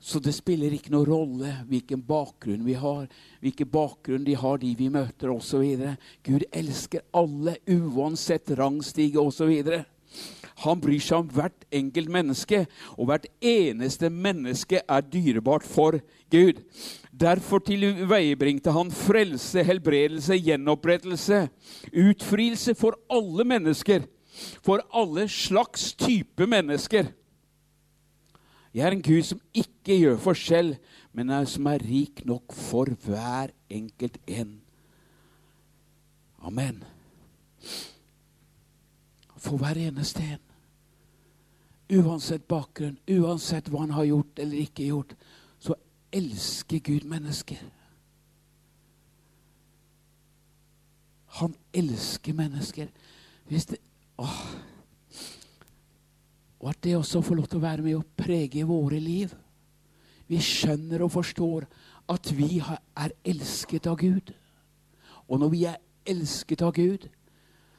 [0.05, 3.07] Så det spiller ikke noen rolle hvilken bakgrunn vi har,
[3.41, 5.65] hvilken bakgrunn de har, de vi møter osv.
[6.27, 9.55] Gud elsker alle, uansett rangstige osv.
[10.65, 12.65] Han bryr seg om hvert enkelt menneske,
[12.97, 15.99] og hvert eneste menneske er dyrebart for
[16.33, 16.63] Gud.
[17.15, 21.45] Derfor tilveiebringte han frelse, helbredelse, gjenopprettelse,
[21.93, 24.09] utfrielse for alle mennesker.
[24.67, 27.13] For alle slags type mennesker.
[28.75, 30.73] Jeg er en Gud som ikke gjør forskjell,
[31.15, 34.57] men som er rik nok for hver enkelt en.
[36.43, 36.83] Amen
[39.45, 40.54] for hver eneste en.
[41.93, 45.15] Uansett bakgrunn, uansett hva han har gjort eller ikke gjort,
[45.61, 45.77] så
[46.15, 47.61] elsker Gud mennesker.
[51.41, 52.89] Han elsker mennesker.
[53.51, 53.79] Hvis det,
[54.19, 54.41] åh.
[56.61, 59.35] Og at det også får lov til å være med å prege våre liv.
[60.31, 61.67] Vi skjønner og forstår
[62.09, 64.33] at vi er elsket av Gud.
[65.29, 67.09] Og når vi er elsket av Gud,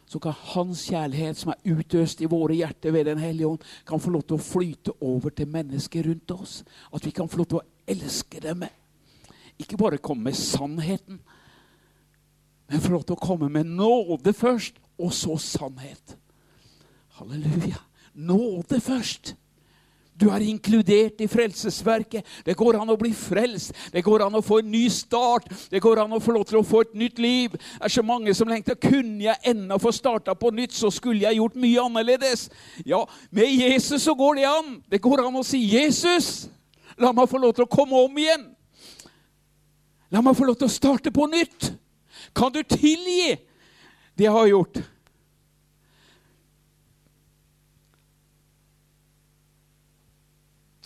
[0.05, 3.99] så kan Hans kjærlighet, som er utøst i våre hjerter ved Den hellige ånd, kan
[3.99, 6.59] få lov til å flyte over til mennesker rundt oss.
[6.93, 8.67] At vi kan få lov til å elske dem.
[9.59, 11.19] Ikke bare komme med sannheten,
[12.69, 16.15] men få lov til å komme med nåde først, og så sannhet.
[17.19, 17.81] Halleluja.
[18.15, 19.35] Nåde først.
[20.15, 22.23] Du er inkludert i frelsesverket.
[22.47, 23.75] Det går an å bli frelst.
[23.91, 25.49] Det går an å få en ny start.
[25.71, 27.57] Det går an å få lov til å få et nytt liv.
[27.57, 28.79] Det er så mange som lengter.
[28.79, 32.47] Kunne jeg ennå få starta på nytt, så skulle jeg gjort mye annerledes.
[32.87, 34.71] Ja, med Jesus så går det an.
[34.87, 36.47] Det går an å si 'Jesus,
[36.97, 38.55] la meg få lov til å komme om igjen'.
[40.11, 41.73] La meg få lov til å starte på nytt.
[42.35, 43.35] Kan du tilgi
[44.15, 44.94] det jeg har gjort?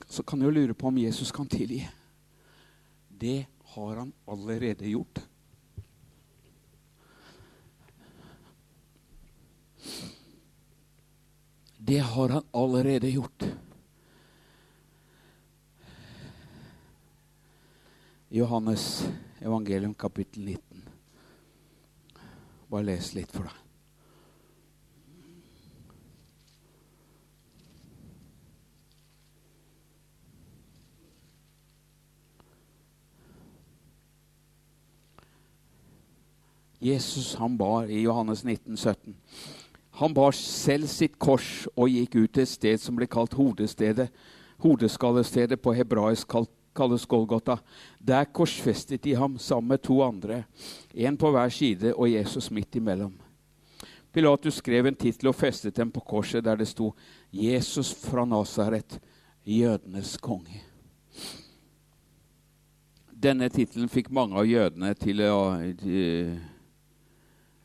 [0.09, 1.89] Så kan du lure på om Jesus kan tilgi.
[3.09, 5.19] Det har han allerede gjort.
[11.77, 13.43] Det har han allerede gjort.
[18.29, 20.83] Johannes evangelium kapittel 19.
[22.67, 23.68] Bare les litt for deg.
[36.79, 39.15] Jesus han bar i Johannes 19, 17.
[39.99, 44.07] Han bar selv sitt kors og gikk ut til et sted som ble kalt hodestedet.
[44.63, 46.31] Hodeskallestedet på hebraisk
[46.75, 47.57] kalles Golgata.
[47.99, 50.45] Der korsfestet de ham sammen med to andre,
[50.95, 53.13] én på hver side og Jesus midt imellom.
[54.13, 56.93] Pilatus skrev en tittel og festet den på korset der det sto
[57.31, 58.99] 'Jesus fra Nasaret,
[59.45, 60.63] jødenes konge'.
[63.23, 65.59] Denne tittelen fikk mange av jødene til å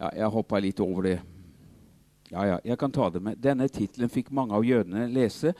[0.00, 1.18] ja, jeg hoppa litt over det.
[2.33, 3.38] Ja, ja, jeg kan ta det med.
[3.38, 5.54] Denne tittelen fikk mange av jødene lese.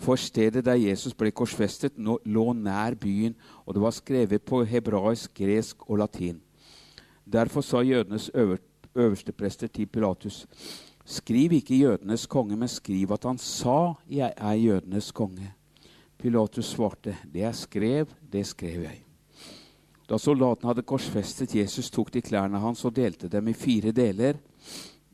[0.00, 3.34] For stedet der Jesus ble korsfestet, lå nær byen,
[3.66, 6.40] og det var skrevet på hebraisk, gresk og latin.
[7.24, 10.46] Derfor sa jødenes øverste prester til Pilatus.:
[11.04, 15.52] Skriv ikke jødenes konge, men skriv at han sa, 'Jeg er jødenes konge'.
[16.18, 19.09] Pilatus svarte, 'Det jeg skrev, det skrev jeg'.
[20.10, 24.40] Da soldatene hadde korsfestet Jesus, tok de klærne hans og delte dem i fire deler,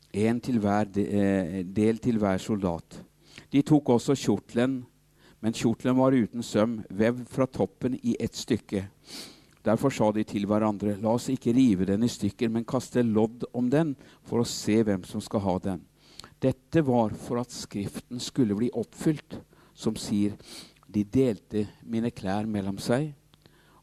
[0.09, 2.97] hver eh, del til hver soldat.
[3.53, 4.79] De tok også kjortelen,
[5.39, 8.87] men kjortelen var uten søm, vevd fra toppen i ett stykke.
[9.61, 13.45] Derfor sa de til hverandre, la oss ikke rive den i stykker, men kaste lodd
[13.53, 13.93] om den
[14.25, 15.85] for å se hvem som skal ha den.
[16.41, 19.37] Dette var for at Skriften skulle bli oppfylt,
[19.77, 20.33] som sier,
[20.87, 23.11] de delte mine klær mellom seg,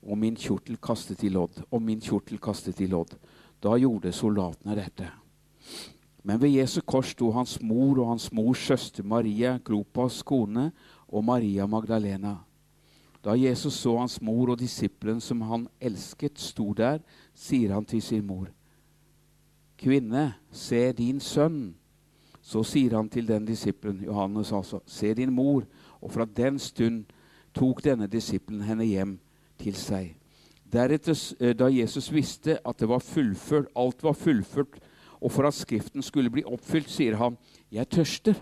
[0.04, 3.14] og min kjortel kastet i lodd, og min kjortel kastet i lodd.
[3.62, 5.08] Da gjorde soldatene dette.
[6.24, 10.70] Men ved Jesu kors sto hans mor og hans mors søster Maria, Klopas kone,
[11.08, 12.36] og Maria Magdalena.
[13.24, 17.00] Da Jesus så hans mor og disippelen som han elsket, sto der,
[17.34, 18.48] sier han til sin mor,
[19.78, 21.74] Kvinne, se din sønn.
[22.44, 25.64] Så sier han til den disippelen, Johannes altså, se din mor.
[26.00, 27.04] Og fra den stund
[27.56, 29.18] tok denne disippelen henne hjem
[29.58, 30.14] til seg.
[30.72, 34.80] Deretter, eh, da Jesus visste at det var fullført, alt var fullført,
[35.20, 37.38] og for at Skriften skulle bli oppfylt, sier han,
[37.72, 38.34] Jeg tørster.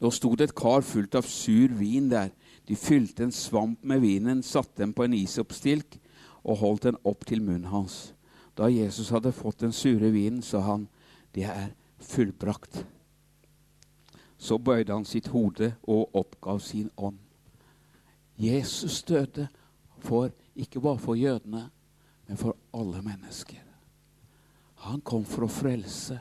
[0.00, 2.30] Nå sto det et kar fullt av sur vin der.
[2.68, 5.98] De fylte en svamp med vinen, satte den på en isoppstilk
[6.44, 8.14] og holdt den opp til munnen hans.
[8.58, 10.88] Da Jesus hadde fått den sure vinen, sa han,
[11.34, 11.68] 'Det er
[12.00, 12.84] fullbrakt'.
[14.38, 17.18] Så bøyde han sitt hode og oppgav sin ånd.
[18.38, 19.48] Jesus døde
[20.02, 21.68] for, ikke bare for jødene,
[22.28, 23.62] men for alle mennesker.
[24.82, 26.18] Han kom for å frelse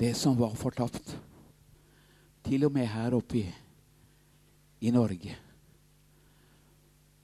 [0.00, 1.14] det som var fortapt.
[2.44, 3.44] Til og med her oppe i
[4.84, 5.36] i Norge.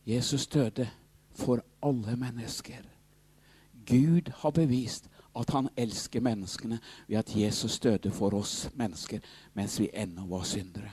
[0.05, 0.88] Jesus døde
[1.33, 2.83] for alle mennesker.
[3.87, 9.20] Gud har bevist at han elsker menneskene ved at Jesus døde for oss mennesker
[9.55, 10.90] mens vi ennå var syndere.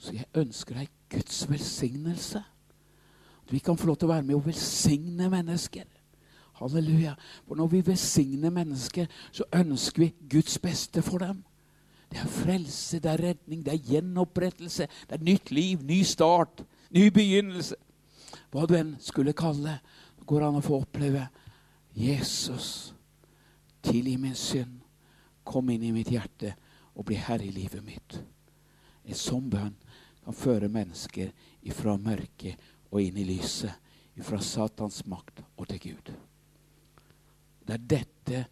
[0.00, 2.40] Så jeg ønsker deg Guds velsignelse.
[3.44, 5.84] At vi kan få lov til å være med og velsigne mennesker.
[6.60, 7.14] Halleluja.
[7.48, 11.42] For når vi velsigner mennesker, så ønsker vi Guds beste for dem.
[12.10, 16.64] Det er frelse, det er redning, det er gjenopprettelse, det er nytt liv, ny start,
[16.90, 17.76] ny begynnelse.
[18.50, 19.76] Hva du enn skulle kalle det,
[20.26, 21.28] går an å få oppleve
[21.94, 22.90] Jesus.
[23.82, 24.80] Tilgi min synd.
[25.46, 26.52] Kom inn i mitt hjerte
[26.94, 28.18] og bli herre i livet mitt.
[29.06, 29.74] En sånn bønn
[30.30, 31.32] kan føre mennesker
[31.66, 32.58] ifra mørket
[32.92, 33.72] og inn i lyset.
[34.14, 36.10] Ifra Satans makt og til Gud.
[37.66, 38.42] Det er dette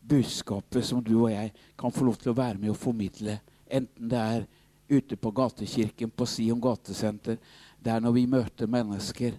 [0.00, 3.36] budskapet som du og jeg kan få lov til å være med og formidle.
[3.70, 4.46] Enten det er
[4.90, 7.38] ute på gatekirken, på Sion gatesenter,
[7.78, 9.36] det er når vi møter mennesker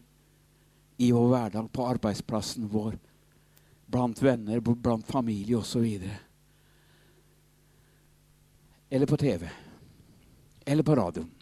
[1.02, 2.96] i vår hverdag, på arbeidsplassen vår,
[3.92, 6.08] blant venner, blant familie osv.
[8.88, 9.50] Eller på TV.
[10.64, 11.41] Eller på radioen.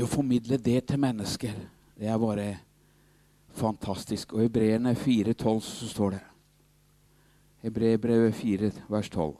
[0.00, 1.56] Det å formidle det til mennesker,
[2.00, 2.44] det er bare
[3.52, 4.30] fantastisk.
[4.32, 6.20] Og i Hebreerne 4,12 så står det
[7.66, 9.36] Hebreerbrevet 4, vers 12.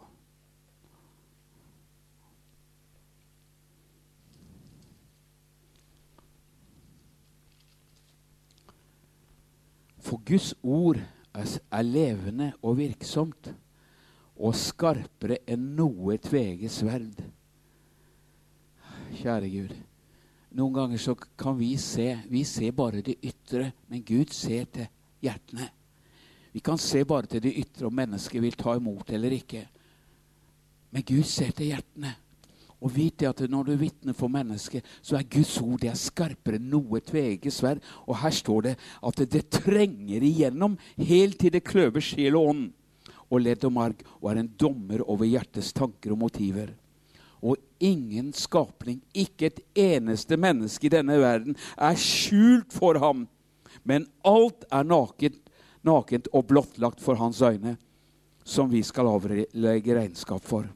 [10.04, 11.00] For Guds ord
[11.40, 13.54] er levende og virksomt
[14.36, 17.30] og skarpere enn noe tveget sverd.
[19.22, 19.80] Kjære Gud.
[20.58, 24.88] Noen ganger så kan vi se Vi ser bare det ytre, men Gud ser til
[25.22, 25.68] hjertene.
[26.52, 29.62] Vi kan se bare til det ytre om mennesket vil ta imot eller ikke.
[30.90, 32.16] Men Gud ser til hjertene.
[32.80, 36.56] Og vit at når du vitner for mennesket, så er Guds ord det er skarpere
[36.56, 37.82] enn noe tveget sverd.
[38.08, 38.74] Og her står det
[39.06, 42.68] at det trenger igjennom helt til det kløver sjel og ånd
[43.30, 46.72] og ledd og marg, og er en dommer over hjertets tanker og motiver.
[47.42, 53.26] Og ingen skapning, ikke et eneste menneske i denne verden, er skjult for ham.
[53.84, 55.40] Men alt er nakent
[55.86, 57.76] nakent og blottlagt for hans øyne,
[58.44, 60.66] som vi skal avlegge regnskap for.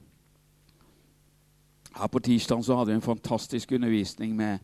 [1.94, 4.58] Her På tirsdag så hadde vi en fantastisk undervisning med,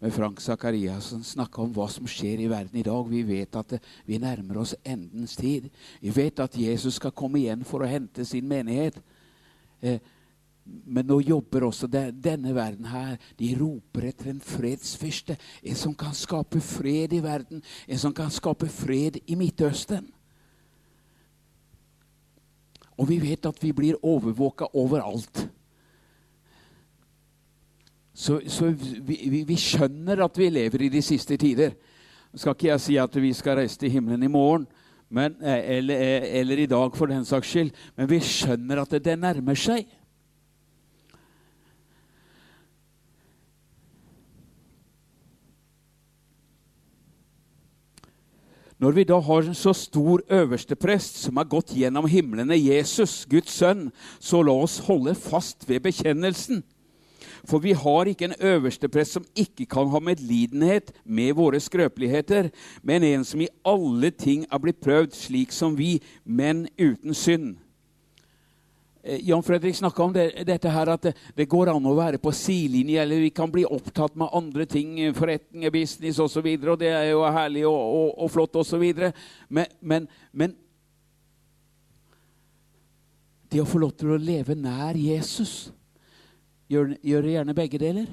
[0.00, 1.24] med Frank Sakariassen.
[1.24, 3.10] Snakka om hva som skjer i verden i dag.
[3.10, 3.74] Vi vet at
[4.06, 5.68] vi nærmer oss endens tid.
[6.00, 8.96] Vi vet at Jesus skal komme igjen for å hente sin menighet.
[9.82, 10.00] Eh,
[10.64, 13.16] men nå jobber også denne verden her.
[13.38, 15.36] De roper etter en fredsfyrste.
[15.62, 17.62] En som kan skape fred i verden.
[17.88, 20.06] En som kan skape fred i Midtøsten.
[23.00, 25.48] Og vi vet at vi blir overvåka overalt.
[28.14, 31.72] Så, så vi, vi, vi, skjønner at vi lever i de siste tider.
[32.34, 34.66] skal ikke jeg si at vi skal reise til himmelen i morgen,
[35.12, 38.94] men, eh, eller, eh, eller, i dag for den saks skyld, men vi skjønner at
[39.04, 39.88] det, nærmer seg.
[48.82, 53.54] Når vi da har en så stor øversteprest som har gått gjennom himlene, Jesus, Guds
[53.54, 56.64] sønn, så la oss holde fast ved bekjennelsen.
[57.46, 62.50] For vi har ikke en øversteprest som ikke kan ha medlidenhet med våre skrøpeligheter,
[62.82, 67.52] men en som i alle ting er blitt prøvd slik som vi, men uten synd.
[69.02, 72.20] Eh, Jan Fredrik snakka om det, dette her at det, det, går an å være
[72.22, 76.44] på sidelinje, eller vi kan bli opptatt med andre ting, forretning, business osv., og, så
[76.46, 78.84] videre, og det er jo herlig og, og, og flott osv.
[79.48, 80.54] Men, men, men
[83.52, 85.72] det å få lov til å leve nær Jesus
[86.72, 88.06] Gjør, gjør gjerne begge deler.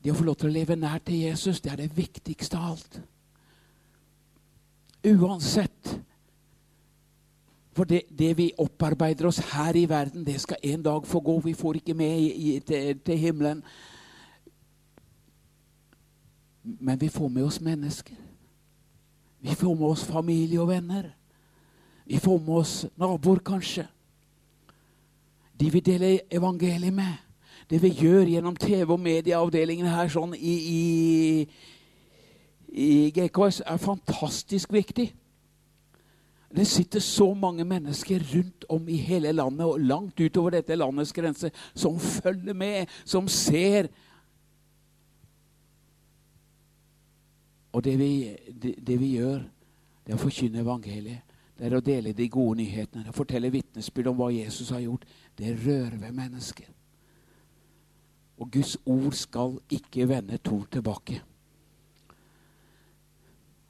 [0.00, 2.70] Det å få lov til å leve nær til Jesus, det er det viktigste av
[2.70, 2.96] alt.
[5.04, 5.90] Uansett.
[7.72, 11.38] For det, det, vi opparbeider oss her i verden, det skal en dag få gå.
[11.40, 13.62] Vi får ikke med i, i, til, til, himmelen.
[16.62, 18.16] Men vi får med oss mennesker.
[19.40, 21.10] Vi får med oss familie og venner.
[22.04, 23.88] Vi får med oss naboer, kanskje
[25.62, 27.14] de vi deler evangeliet med.
[27.70, 30.82] Det vi gjør gjennom TV- og medieavdelingen her sånn i, i,
[32.72, 35.12] i GKS, er fantastisk viktig.
[36.52, 41.12] Det sitter så mange mennesker rundt om i hele landet og langt utover dette landets
[41.16, 43.88] grenser som følger med, som ser.
[47.72, 48.12] Og det vi,
[48.52, 49.40] det, det vi gjør,
[50.04, 51.24] det er å forkynne evangeliet.
[51.56, 54.72] Det er å dele de gode nyhetene, det er å fortelle vitnesbyrd om hva Jesus
[54.74, 55.04] har gjort.
[55.38, 56.68] Det rører ved mennesker.
[58.42, 61.20] Og Guds ord skal ikke vende to tilbake.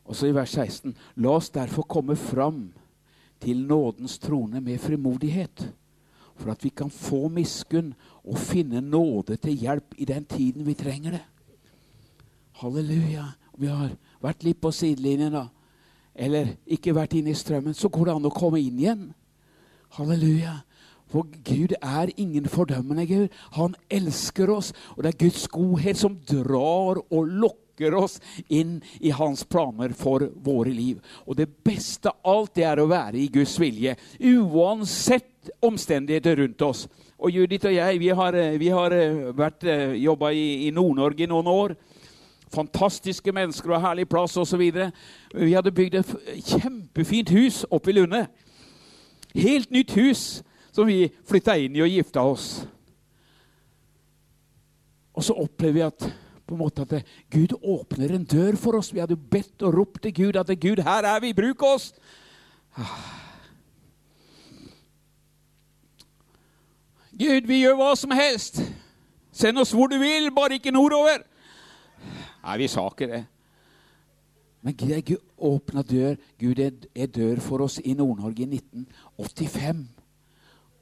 [0.05, 2.73] Og så i vers 16.: La oss derfor komme fram
[3.41, 5.73] til nådens trone med frimodighet,
[6.37, 7.95] for at vi kan få miskunn
[8.25, 11.25] og finne nåde til hjelp i den tiden vi trenger det.
[12.53, 13.25] Halleluja.
[13.59, 13.91] Vi har
[14.23, 15.47] vært litt på sidelinjen, da
[16.15, 19.09] eller ikke vært inne i strømmen, så går det an å komme inn igjen.
[19.97, 20.61] Halleluja.
[21.13, 23.33] For Gud er ingen fordømmende Gud.
[23.57, 29.11] Han elsker oss, og det er Guds godhet som drar og lokker oss inn i
[29.11, 31.01] hans planer for våre liv.
[31.27, 36.63] Og det beste av alt det er å være i Guds vilje, uansett omstendigheter rundt
[36.63, 36.87] oss.
[37.19, 38.95] Og Judith og jeg vi har, vi har
[39.35, 41.75] vært eh, jobba i, i Nord-Norge i noen år
[42.53, 44.63] fantastiske mennesker og herlig plass osv.
[45.35, 46.15] Vi hadde bygd et
[46.45, 48.27] kjempefint hus oppe i Lunde.
[49.35, 52.67] Helt nytt hus som vi flytta inn i og gifta oss.
[55.13, 56.07] Og så opplever vi at,
[56.53, 58.93] på en måte at Gud åpner en dør for oss.
[58.93, 61.93] Vi hadde jo bedt og ropt til Gud at Gud, her er vi, bruk oss!
[67.13, 68.63] Gud, vi gjør hva som helst.
[69.33, 71.25] Send oss hvor du vil, bare ikke nordover.
[72.43, 73.25] Nei, vi sa ikke det.
[74.63, 76.17] Men Gud åpna dør.
[76.41, 79.85] Gud er dør for oss i Nord-Norge i 1985.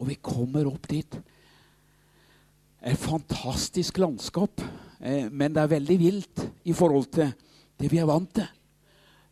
[0.01, 1.21] Og vi kommer opp dit.
[2.81, 4.63] Et fantastisk landskap,
[5.01, 7.31] men det er veldig vilt i forhold til
[7.81, 8.49] det vi er vant til.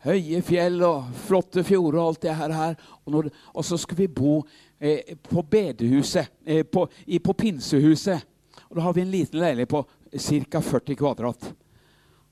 [0.07, 2.75] Høye fjell og flotte fjorder og alt det her.
[3.05, 4.39] Og, når, og så skulle vi bo
[4.79, 8.23] eh, på bedehuset, eh, på, i, på pinsehuset.
[8.69, 9.83] Og da har vi en liten leilighet på
[10.15, 10.63] ca.
[10.63, 11.49] 40 kvadrat.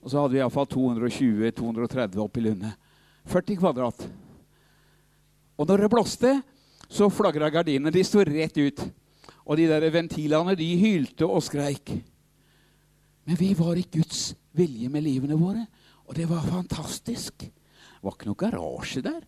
[0.00, 2.70] Og så hadde vi iallfall 220-230 oppi Lunde.
[3.26, 4.06] 40 kvadrat.
[5.58, 6.36] Og når det blåste,
[6.86, 7.90] så flagra gardinene.
[7.90, 8.84] De sto rett ut.
[9.42, 11.96] Og de der ventilene, de hylte og skreik.
[13.26, 15.66] Men vi var i Guds vilje med livene våre,
[16.06, 17.42] og det var fantastisk.
[17.42, 19.20] Det var ikke noe garasje der.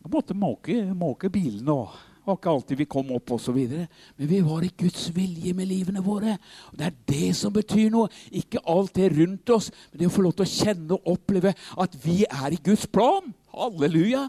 [0.00, 1.98] Vi måtte måke, måke bilene og
[2.30, 3.58] var ikke alltid vi kom opp osv.
[3.58, 6.36] Men vi var i Guds vilje med livene våre.
[6.70, 8.10] Og Det er det som betyr noe.
[8.30, 11.54] Ikke alt det rundt oss, men det å få lov til å kjenne og oppleve
[11.54, 13.32] at vi er i Guds plan.
[13.54, 14.26] Halleluja.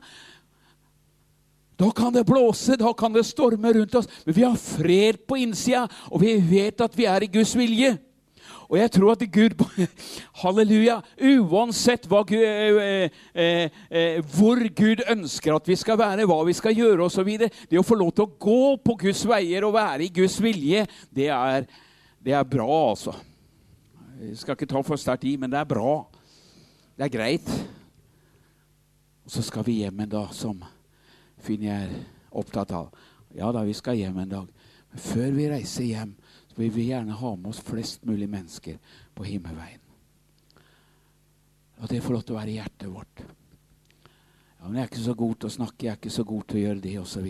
[1.82, 5.39] Da kan det blåse, da kan det storme rundt oss, men vi har fred på
[5.41, 7.95] innsida, og vi vet at vi er i Guds vilje.
[8.72, 9.63] Og jeg tror at Gud
[10.41, 11.01] Halleluja!
[11.19, 16.78] Uansett Gud, eh, eh, eh, hvor Gud ønsker at vi skal være, hva vi skal
[16.78, 17.34] gjøre osv.
[17.67, 20.86] Det å få lov til å gå på Guds veier og være i Guds vilje,
[21.11, 21.67] det er,
[22.24, 23.17] det er bra, altså.
[24.22, 25.97] Jeg skal ikke ta for sterkt i, men det er bra.
[26.95, 27.51] Det er greit.
[29.26, 30.63] Og så skal vi hjem en dag, som
[31.41, 31.91] Finn er
[32.38, 32.91] opptatt av.
[33.36, 34.67] Ja da, vi skal hjem en dag.
[34.91, 36.15] Men før vi reiser hjem,
[36.70, 38.78] så vil gjerne ha med oss flest mulig mennesker
[39.14, 39.82] på himmelveien.
[41.82, 43.24] Og det får lov til å være hjertet vårt.
[44.59, 46.43] Ja, men 'Jeg er ikke så god til å snakke, jeg er ikke så god
[46.47, 47.28] til å gjøre det', osv.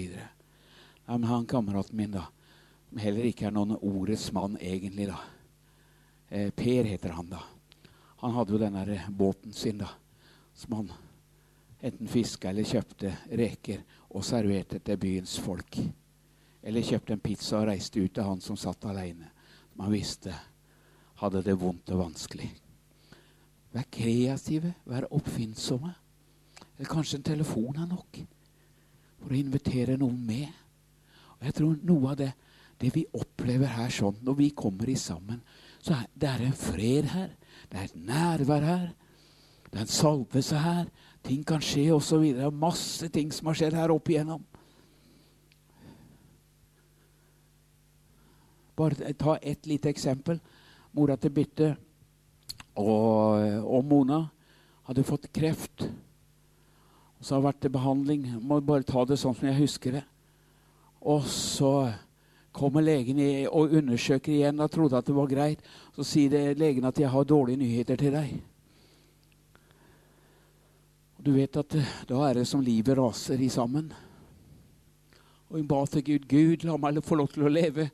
[1.08, 2.26] Ja, men han kameraten min, da,
[2.90, 5.20] som heller ikke er noen ordets mann egentlig, da.
[6.30, 7.40] Eh, per heter han, da.
[8.18, 9.90] Han hadde jo den der eh, båten sin, da,
[10.54, 10.92] som han
[11.80, 15.80] enten fiska eller kjøpte reker og serverte til byens folk.
[16.64, 19.30] Eller kjøpte en pizza og reiste ut til han som satt aleine,
[19.76, 20.34] Man visste
[21.22, 22.50] hadde det vondt og vanskelig.
[23.72, 25.94] Vær kreative, vær oppfinnsomme.
[26.76, 28.22] Eller kanskje en telefon er nok
[29.22, 30.50] for å invitere noen med.
[31.38, 32.32] Og jeg tror noe av det,
[32.82, 35.44] det vi opplever her sånn, når vi kommer i sammen,
[35.82, 37.30] så er det er en fred her.
[37.70, 38.88] Det er et nærvær her.
[39.70, 40.90] Det er en salvelse her.
[41.24, 42.26] Ting kan skje osv.
[42.58, 44.42] Masse ting som har skjedd her opp igjennom.
[48.82, 50.40] Bare ta ett lite eksempel.
[50.92, 51.76] Mora til Bytte
[52.74, 54.24] og, og Mona
[54.88, 55.84] hadde fått kreft.
[55.86, 58.24] Og så har det vært til behandling.
[58.42, 60.06] Må bare ta det sånn som jeg husker det.
[61.02, 61.92] Og så
[62.52, 65.62] kommer legen og undersøker igjen Da trodde at det var greit.
[65.96, 68.42] Så sier legen at 'jeg har dårlige nyheter til deg'.
[71.18, 73.94] Og Du vet at eh, da er det som livet raser i sammen.
[75.50, 77.92] Og hun ba til Gud 'Gud, la meg få lov til å leve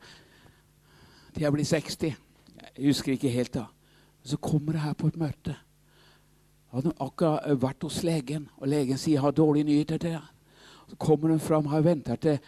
[1.34, 2.14] til jeg blir 60'.
[2.78, 3.64] Jeg husker ikke helt da.
[4.24, 5.56] Så kommer jeg her på et møte.
[6.72, 10.32] Hadde akkurat vært hos legen, og legen sier 'jeg har dårlige nyheter til deg'.
[10.88, 12.38] Så kommer hun fram, har venta til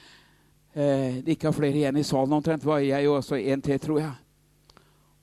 [0.75, 2.65] eh, det ikke er flere igjen i salen omtrent.
[2.65, 4.13] var jeg jo også en til, tror jeg.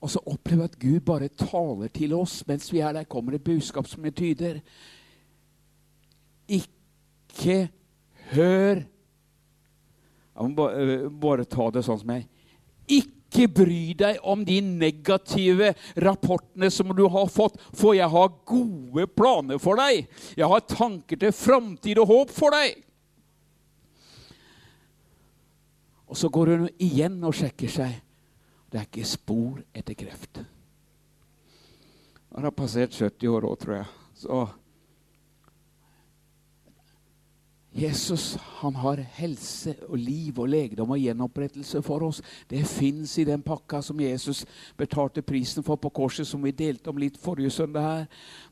[0.01, 3.03] Og så opplever jeg at Gud bare taler til oss mens vi er der.
[3.03, 4.59] kommer det budskap som betyder
[6.47, 7.69] Ikke
[8.31, 8.75] hør
[10.35, 12.27] Jeg må bare, bare ta det sånn som jeg
[12.87, 18.36] Ikke ikke bry deg om de negative rapportene som du har fått, for jeg har
[18.47, 20.07] gode planer for deg.
[20.38, 22.84] Jeg har tanker til framtid og håp for deg.
[26.07, 27.97] Og så går hun igjen og sjekker seg.
[28.71, 30.39] Det er ikke spor etter kreft.
[32.36, 33.91] Han har passert 70 år òg, tror jeg.
[34.17, 34.39] Så
[37.78, 42.23] Jesus han har helse og liv og legedom og gjenopprettelse for oss.
[42.49, 44.41] Det fins i den pakka som Jesus
[44.80, 48.07] betalte prisen for på korset, som vi delte om litt forrige søndag her.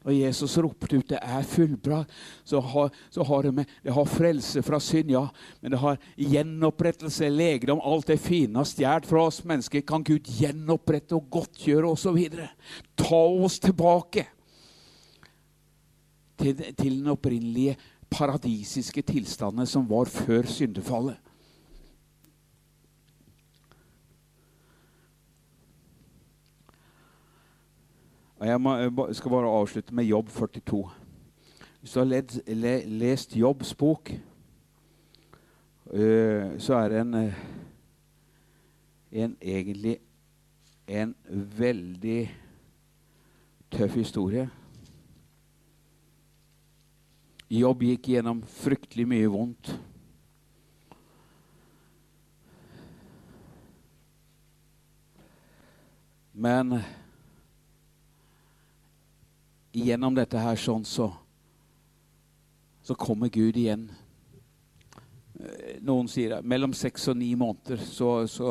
[0.06, 2.06] Når Jesus ropte ut 'det er fullbra',
[2.44, 5.28] så har, så har det med Det har frelse fra synd, ja.
[5.62, 9.82] Men det har gjenopprettelse, legedom, alt det fine har stjålet fra oss mennesker.
[9.82, 12.30] Kan Gud gjenopprette og godtgjøre osv.
[12.96, 14.28] Ta oss tilbake
[16.38, 17.78] til, til den opprinnelige
[18.10, 21.18] paradisiske tilstandene som var før syndefallet.
[28.46, 28.62] Jeg
[29.12, 30.90] skal bare avslutte med Jobb 42.
[31.80, 34.12] Hvis du har lest Jobbs bok,
[35.92, 37.34] øh, så er det en, øh,
[39.12, 39.98] en egentlig
[40.88, 41.16] en
[41.58, 42.36] veldig
[43.72, 44.50] tøff historie.
[47.52, 49.70] Jobb gikk gjennom fryktelig mye vondt.
[56.34, 56.80] Men
[59.76, 61.12] gjennom dette her sånn, så,
[62.84, 63.86] så kommer Gud igjen.
[65.86, 68.50] Noen sier at mellom seks og ni måneder så, så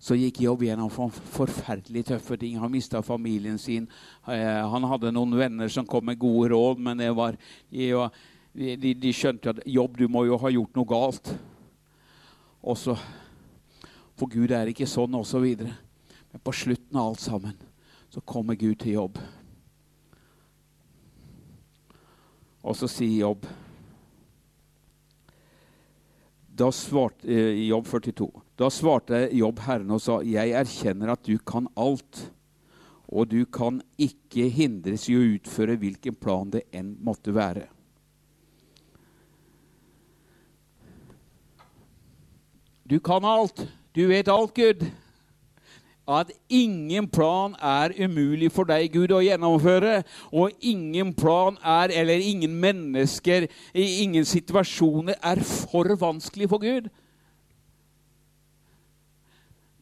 [0.00, 2.56] så gikk Jobb gjennom forferdelig tøffe ting.
[2.56, 3.84] Han mista familien sin.
[4.24, 7.36] Eh, han hadde noen venner som kom med gode råd, men var,
[7.68, 11.34] de, de, skjønte at Jobb, du må jo ha gjort noe galt.
[12.64, 12.96] Og så
[14.16, 15.44] for Gud er ikke sånn, osv.
[15.60, 17.56] Men på slutten av alt sammen
[18.12, 19.20] så kommer Gud til Jobb.
[22.60, 23.46] Og så sier Jobb
[26.60, 28.42] da svarte, eh, Jobb 42.
[28.56, 32.30] Da svarte Jobb Herren og sa, 'Jeg erkjenner at du kan alt.'
[33.08, 37.68] 'Og du kan ikke hindres i å utføre hvilken plan det enn måtte være.'
[42.86, 43.68] Du kan alt.
[43.94, 44.84] Du vet alt, Gud
[46.10, 50.00] at ingen plan er umulig for deg, Gud, å gjennomføre.
[50.32, 56.90] Og ingen plan er, eller ingen mennesker, ingen situasjoner er for vanskelig for Gud.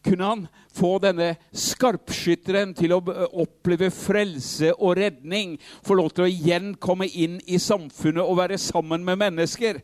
[0.04, 3.00] Kunne han få denne skarpskytteren til å
[3.42, 8.60] oppleve frelse og redning, få lov til å igjen komme inn i samfunnet og være
[8.62, 9.82] sammen med mennesker,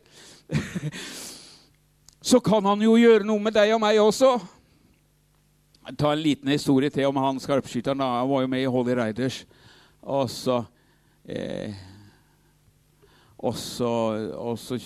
[2.29, 4.37] så kan han jo gjøre noe med deg og meg også
[5.93, 8.01] ta en liten historie til om han skarpskytteren.
[8.01, 9.43] Han var jo med i Holly Riders.
[10.01, 10.63] Og så
[11.25, 11.73] Eh,
[13.37, 13.89] og så,
[14.37, 14.77] og så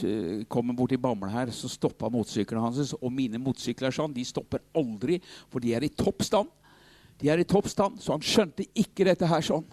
[0.50, 2.96] kom han bort til Bamble her, så stoppa motorsykkelen hans.
[2.98, 5.20] Og mine motorsykler sånn, de stopper aldri,
[5.52, 6.50] for de er i topp stand.
[7.20, 9.68] De er i topp stand, så han skjønte ikke dette her sånn.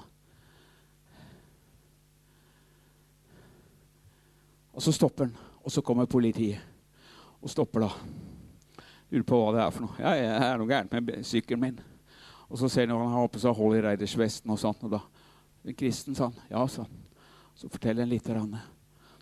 [4.77, 6.61] Og så stopper han, og så kommer politiet
[7.41, 7.93] og stopper da.
[9.11, 9.99] Lurer på hva det er for noe.
[10.03, 11.79] Ja, det er noe gærent med sykkelen min.
[12.47, 14.79] Og så ser han han har på seg Holly Reiders-vesten og sånn.
[14.87, 15.03] Og da
[15.79, 16.51] Kristen sa han.
[16.51, 17.05] Ja, sa han.
[17.57, 18.29] Så forteller han litt.
[18.29, 18.59] Rann.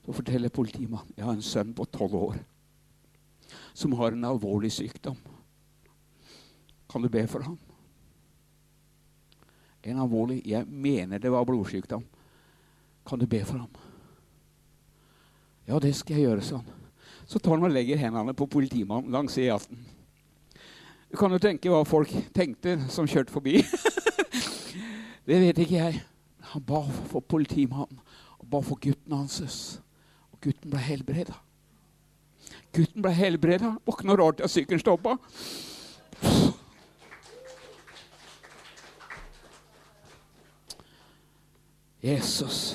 [0.05, 2.43] Så forteller politimannen jeg har en sønn på tolv år
[3.75, 5.17] som har en alvorlig sykdom.
[6.91, 7.59] Kan du be for ham?
[9.83, 12.05] En alvorlig Jeg mener det var blodsykdom.
[13.07, 13.71] Kan du be for ham?
[15.67, 16.84] Ja, det skal jeg gjøre, sånn.
[17.27, 19.79] Så tar han og legger hendene på politimannen langs E18.
[21.11, 23.61] Du kan jo tenke hva folk tenkte som kjørte forbi.
[25.29, 26.03] det vet ikke jeg.
[26.53, 28.01] Han ba for politimannen
[28.41, 29.41] og ba for gutten hans.
[30.35, 31.39] Og gutten ble helbreda.
[32.75, 33.77] Gutten ble helbreda.
[33.87, 35.17] Noe rart at sykkelen stoppa.
[42.05, 42.75] Jesus.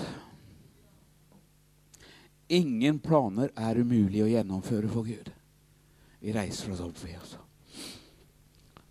[2.50, 5.30] Ingen planer er umulig å gjennomføre for Gud.
[6.20, 7.44] Vi reiser oss opp, vi også.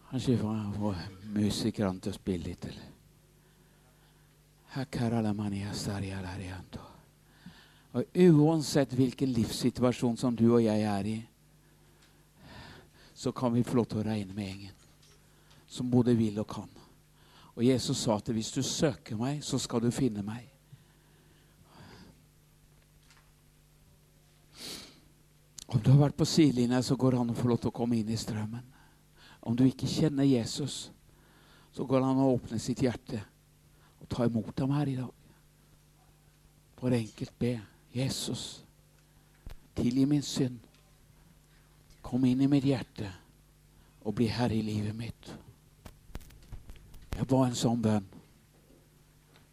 [0.09, 0.39] Kanskje vi
[0.79, 1.01] får
[1.35, 2.69] musikerne til å spille litt.
[2.71, 2.87] eller?
[7.99, 11.19] Og uansett hvilken livssituasjon som du og jeg er i,
[13.15, 14.77] så kan vi få lov til å regne med gjengen
[15.69, 16.69] som både vil og kan.
[17.59, 20.47] Og Jesus sa at hvis du søker meg, så skal du finne meg.
[25.69, 27.77] Om du har vært på sidelinja, så går det an å få lov til å
[27.77, 28.65] komme inn i strømmen.
[29.45, 30.89] Om du ikke kjenner Jesus,
[31.77, 33.21] så går det an å åpne sitt hjerte
[34.01, 35.13] og ta imot ham her i dag.
[36.81, 37.59] Bare enkelt be.
[37.93, 38.63] Jesus,
[39.77, 40.57] tilgi min synd.
[42.01, 43.11] Kom inn i mitt hjerte
[44.09, 45.33] og bli herre i livet mitt.
[47.13, 48.09] Jeg ba en sånn bønn.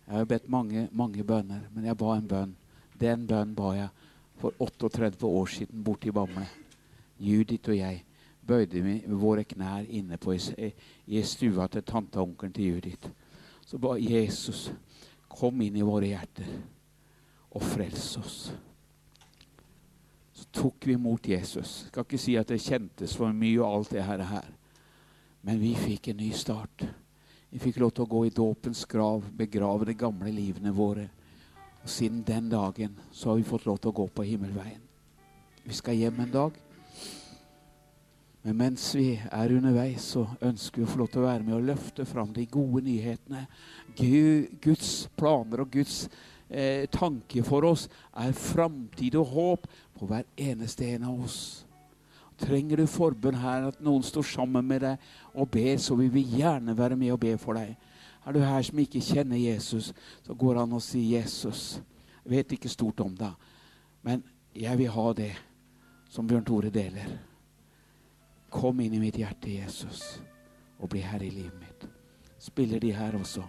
[0.06, 2.52] Jeg har bedt mange, mange bønner, men jeg ba en bønn.
[2.96, 4.05] Den bønnen ba jeg
[4.46, 6.46] for 38 år siden borte i Bamble.
[7.20, 8.04] Judith og jeg
[8.46, 10.70] bøyde våre knær inne på i,
[11.08, 13.10] i stua til tante og onkelen til Judith.
[13.66, 14.70] Så ba Jesus,
[15.30, 16.52] kom inn i våre hjerter
[17.56, 18.38] og frels oss.
[20.36, 21.88] Så tok vi imot Jesus.
[21.88, 24.46] Skal ikke si at det kjentes for mye og alt det her.
[25.42, 26.86] Men vi fikk en ny start.
[27.50, 31.08] Vi fikk lov til å gå i dåpens grav, begrave de gamle livene våre.
[31.86, 34.82] Og Siden den dagen så har vi fått lov til å gå på himmelveien.
[35.66, 36.56] Vi skal hjem en dag.
[38.42, 41.54] Men mens vi er underveis, så ønsker vi å få lov til å være med
[41.60, 43.46] og løfte fram de gode nyhetene.
[44.66, 46.08] Guds planer og Guds
[46.50, 47.86] eh, tanke for oss
[48.18, 51.40] er framtid og håp på hver eneste en av oss.
[52.42, 56.26] Trenger du forbønn her, at noen står sammen med deg og ber, så vil vi
[56.42, 57.78] gjerne være med og be for deg.
[58.26, 59.94] Er du her som ikke kjenner Jesus,
[60.26, 61.82] så går han og sier 'Jesus'.
[62.26, 63.34] Jeg vet ikke stort om det,
[64.02, 64.24] men
[64.56, 65.36] jeg vil ha det
[66.10, 67.18] som Bjørn Tore deler.
[68.50, 70.22] Kom inn i mitt hjerte, Jesus,
[70.80, 71.88] og bli herre i livet mitt.
[72.40, 73.44] Spiller de her også?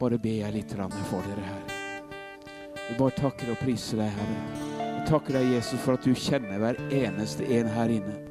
[0.00, 0.72] Bare ber jeg litt
[1.10, 1.62] for dere her.
[2.90, 4.86] Vi bare takker og priser deg, Herre.
[4.98, 8.27] Jeg takker deg, Jesus, for at du kjenner hver eneste en her inne.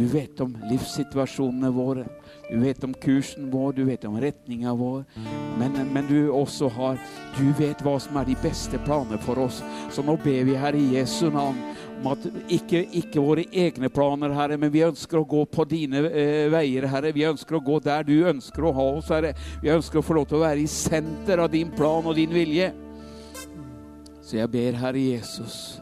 [0.00, 2.06] Du vet om livssituasjonene våre.
[2.50, 5.02] Du vet om kursen vår, du vet om retninga vår.
[5.58, 6.96] Men, men, du også har
[7.36, 9.58] Du vet hva som er de beste planer for oss.
[9.92, 11.58] Så nå ber vi, her i Jesu navn,
[12.00, 16.06] om at ikke, ikke våre egne planer, Herre, men vi ønsker å gå på dine
[16.08, 17.12] eh, veier, Herre.
[17.12, 19.34] Vi ønsker å gå der du ønsker å ha oss, Herre.
[19.60, 22.32] Vi ønsker å få lov til å være i senter av din plan og din
[22.32, 22.72] vilje.
[24.24, 25.76] Så jeg ber, Herre Jesus,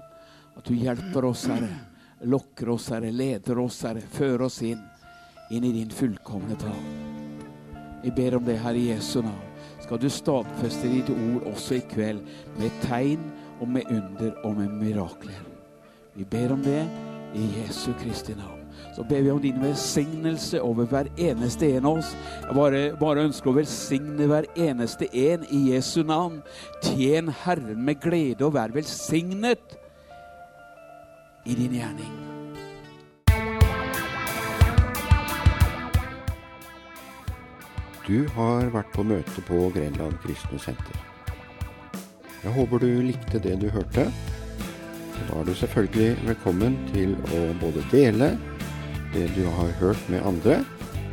[0.59, 1.88] at du hjelper oss, Herre
[2.25, 4.81] lokker oss, Herre, leder oss, Herre, fører oss inn,
[5.51, 6.89] inn i din fullkomne plan.
[8.03, 9.45] Vi ber om det, Herre Jesu navn.
[9.83, 12.21] Skal du stadfeste ditt ord også i kveld
[12.59, 13.23] med tegn
[13.61, 15.41] og med under og med mirakler.
[16.15, 16.83] Vi ber om det
[17.39, 18.59] i Jesu Kristi navn.
[18.97, 22.13] Så ber vi om din velsignelse over hver eneste en av oss.
[22.43, 26.41] Jeg bare, bare ønsker å velsigne hver eneste en i Jesu navn.
[26.83, 29.79] Tjen Herren med glede og vær velsignet
[31.49, 32.13] i din gjerning.
[38.09, 41.01] Du har vært på møte på Grenland kristne senter.
[42.45, 44.07] Jeg håper du likte det du hørte.
[45.19, 48.31] Da er du selvfølgelig velkommen til å både dele
[49.13, 50.61] det du har hørt med andre,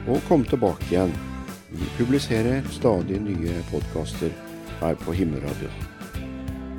[0.05, 1.11] og komme tilbake igjen.
[1.71, 4.31] Vi publiserer stadig nye podkaster
[4.81, 5.93] her på Himmelradioen.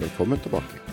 [0.01, 0.86] Velkommen tilbake.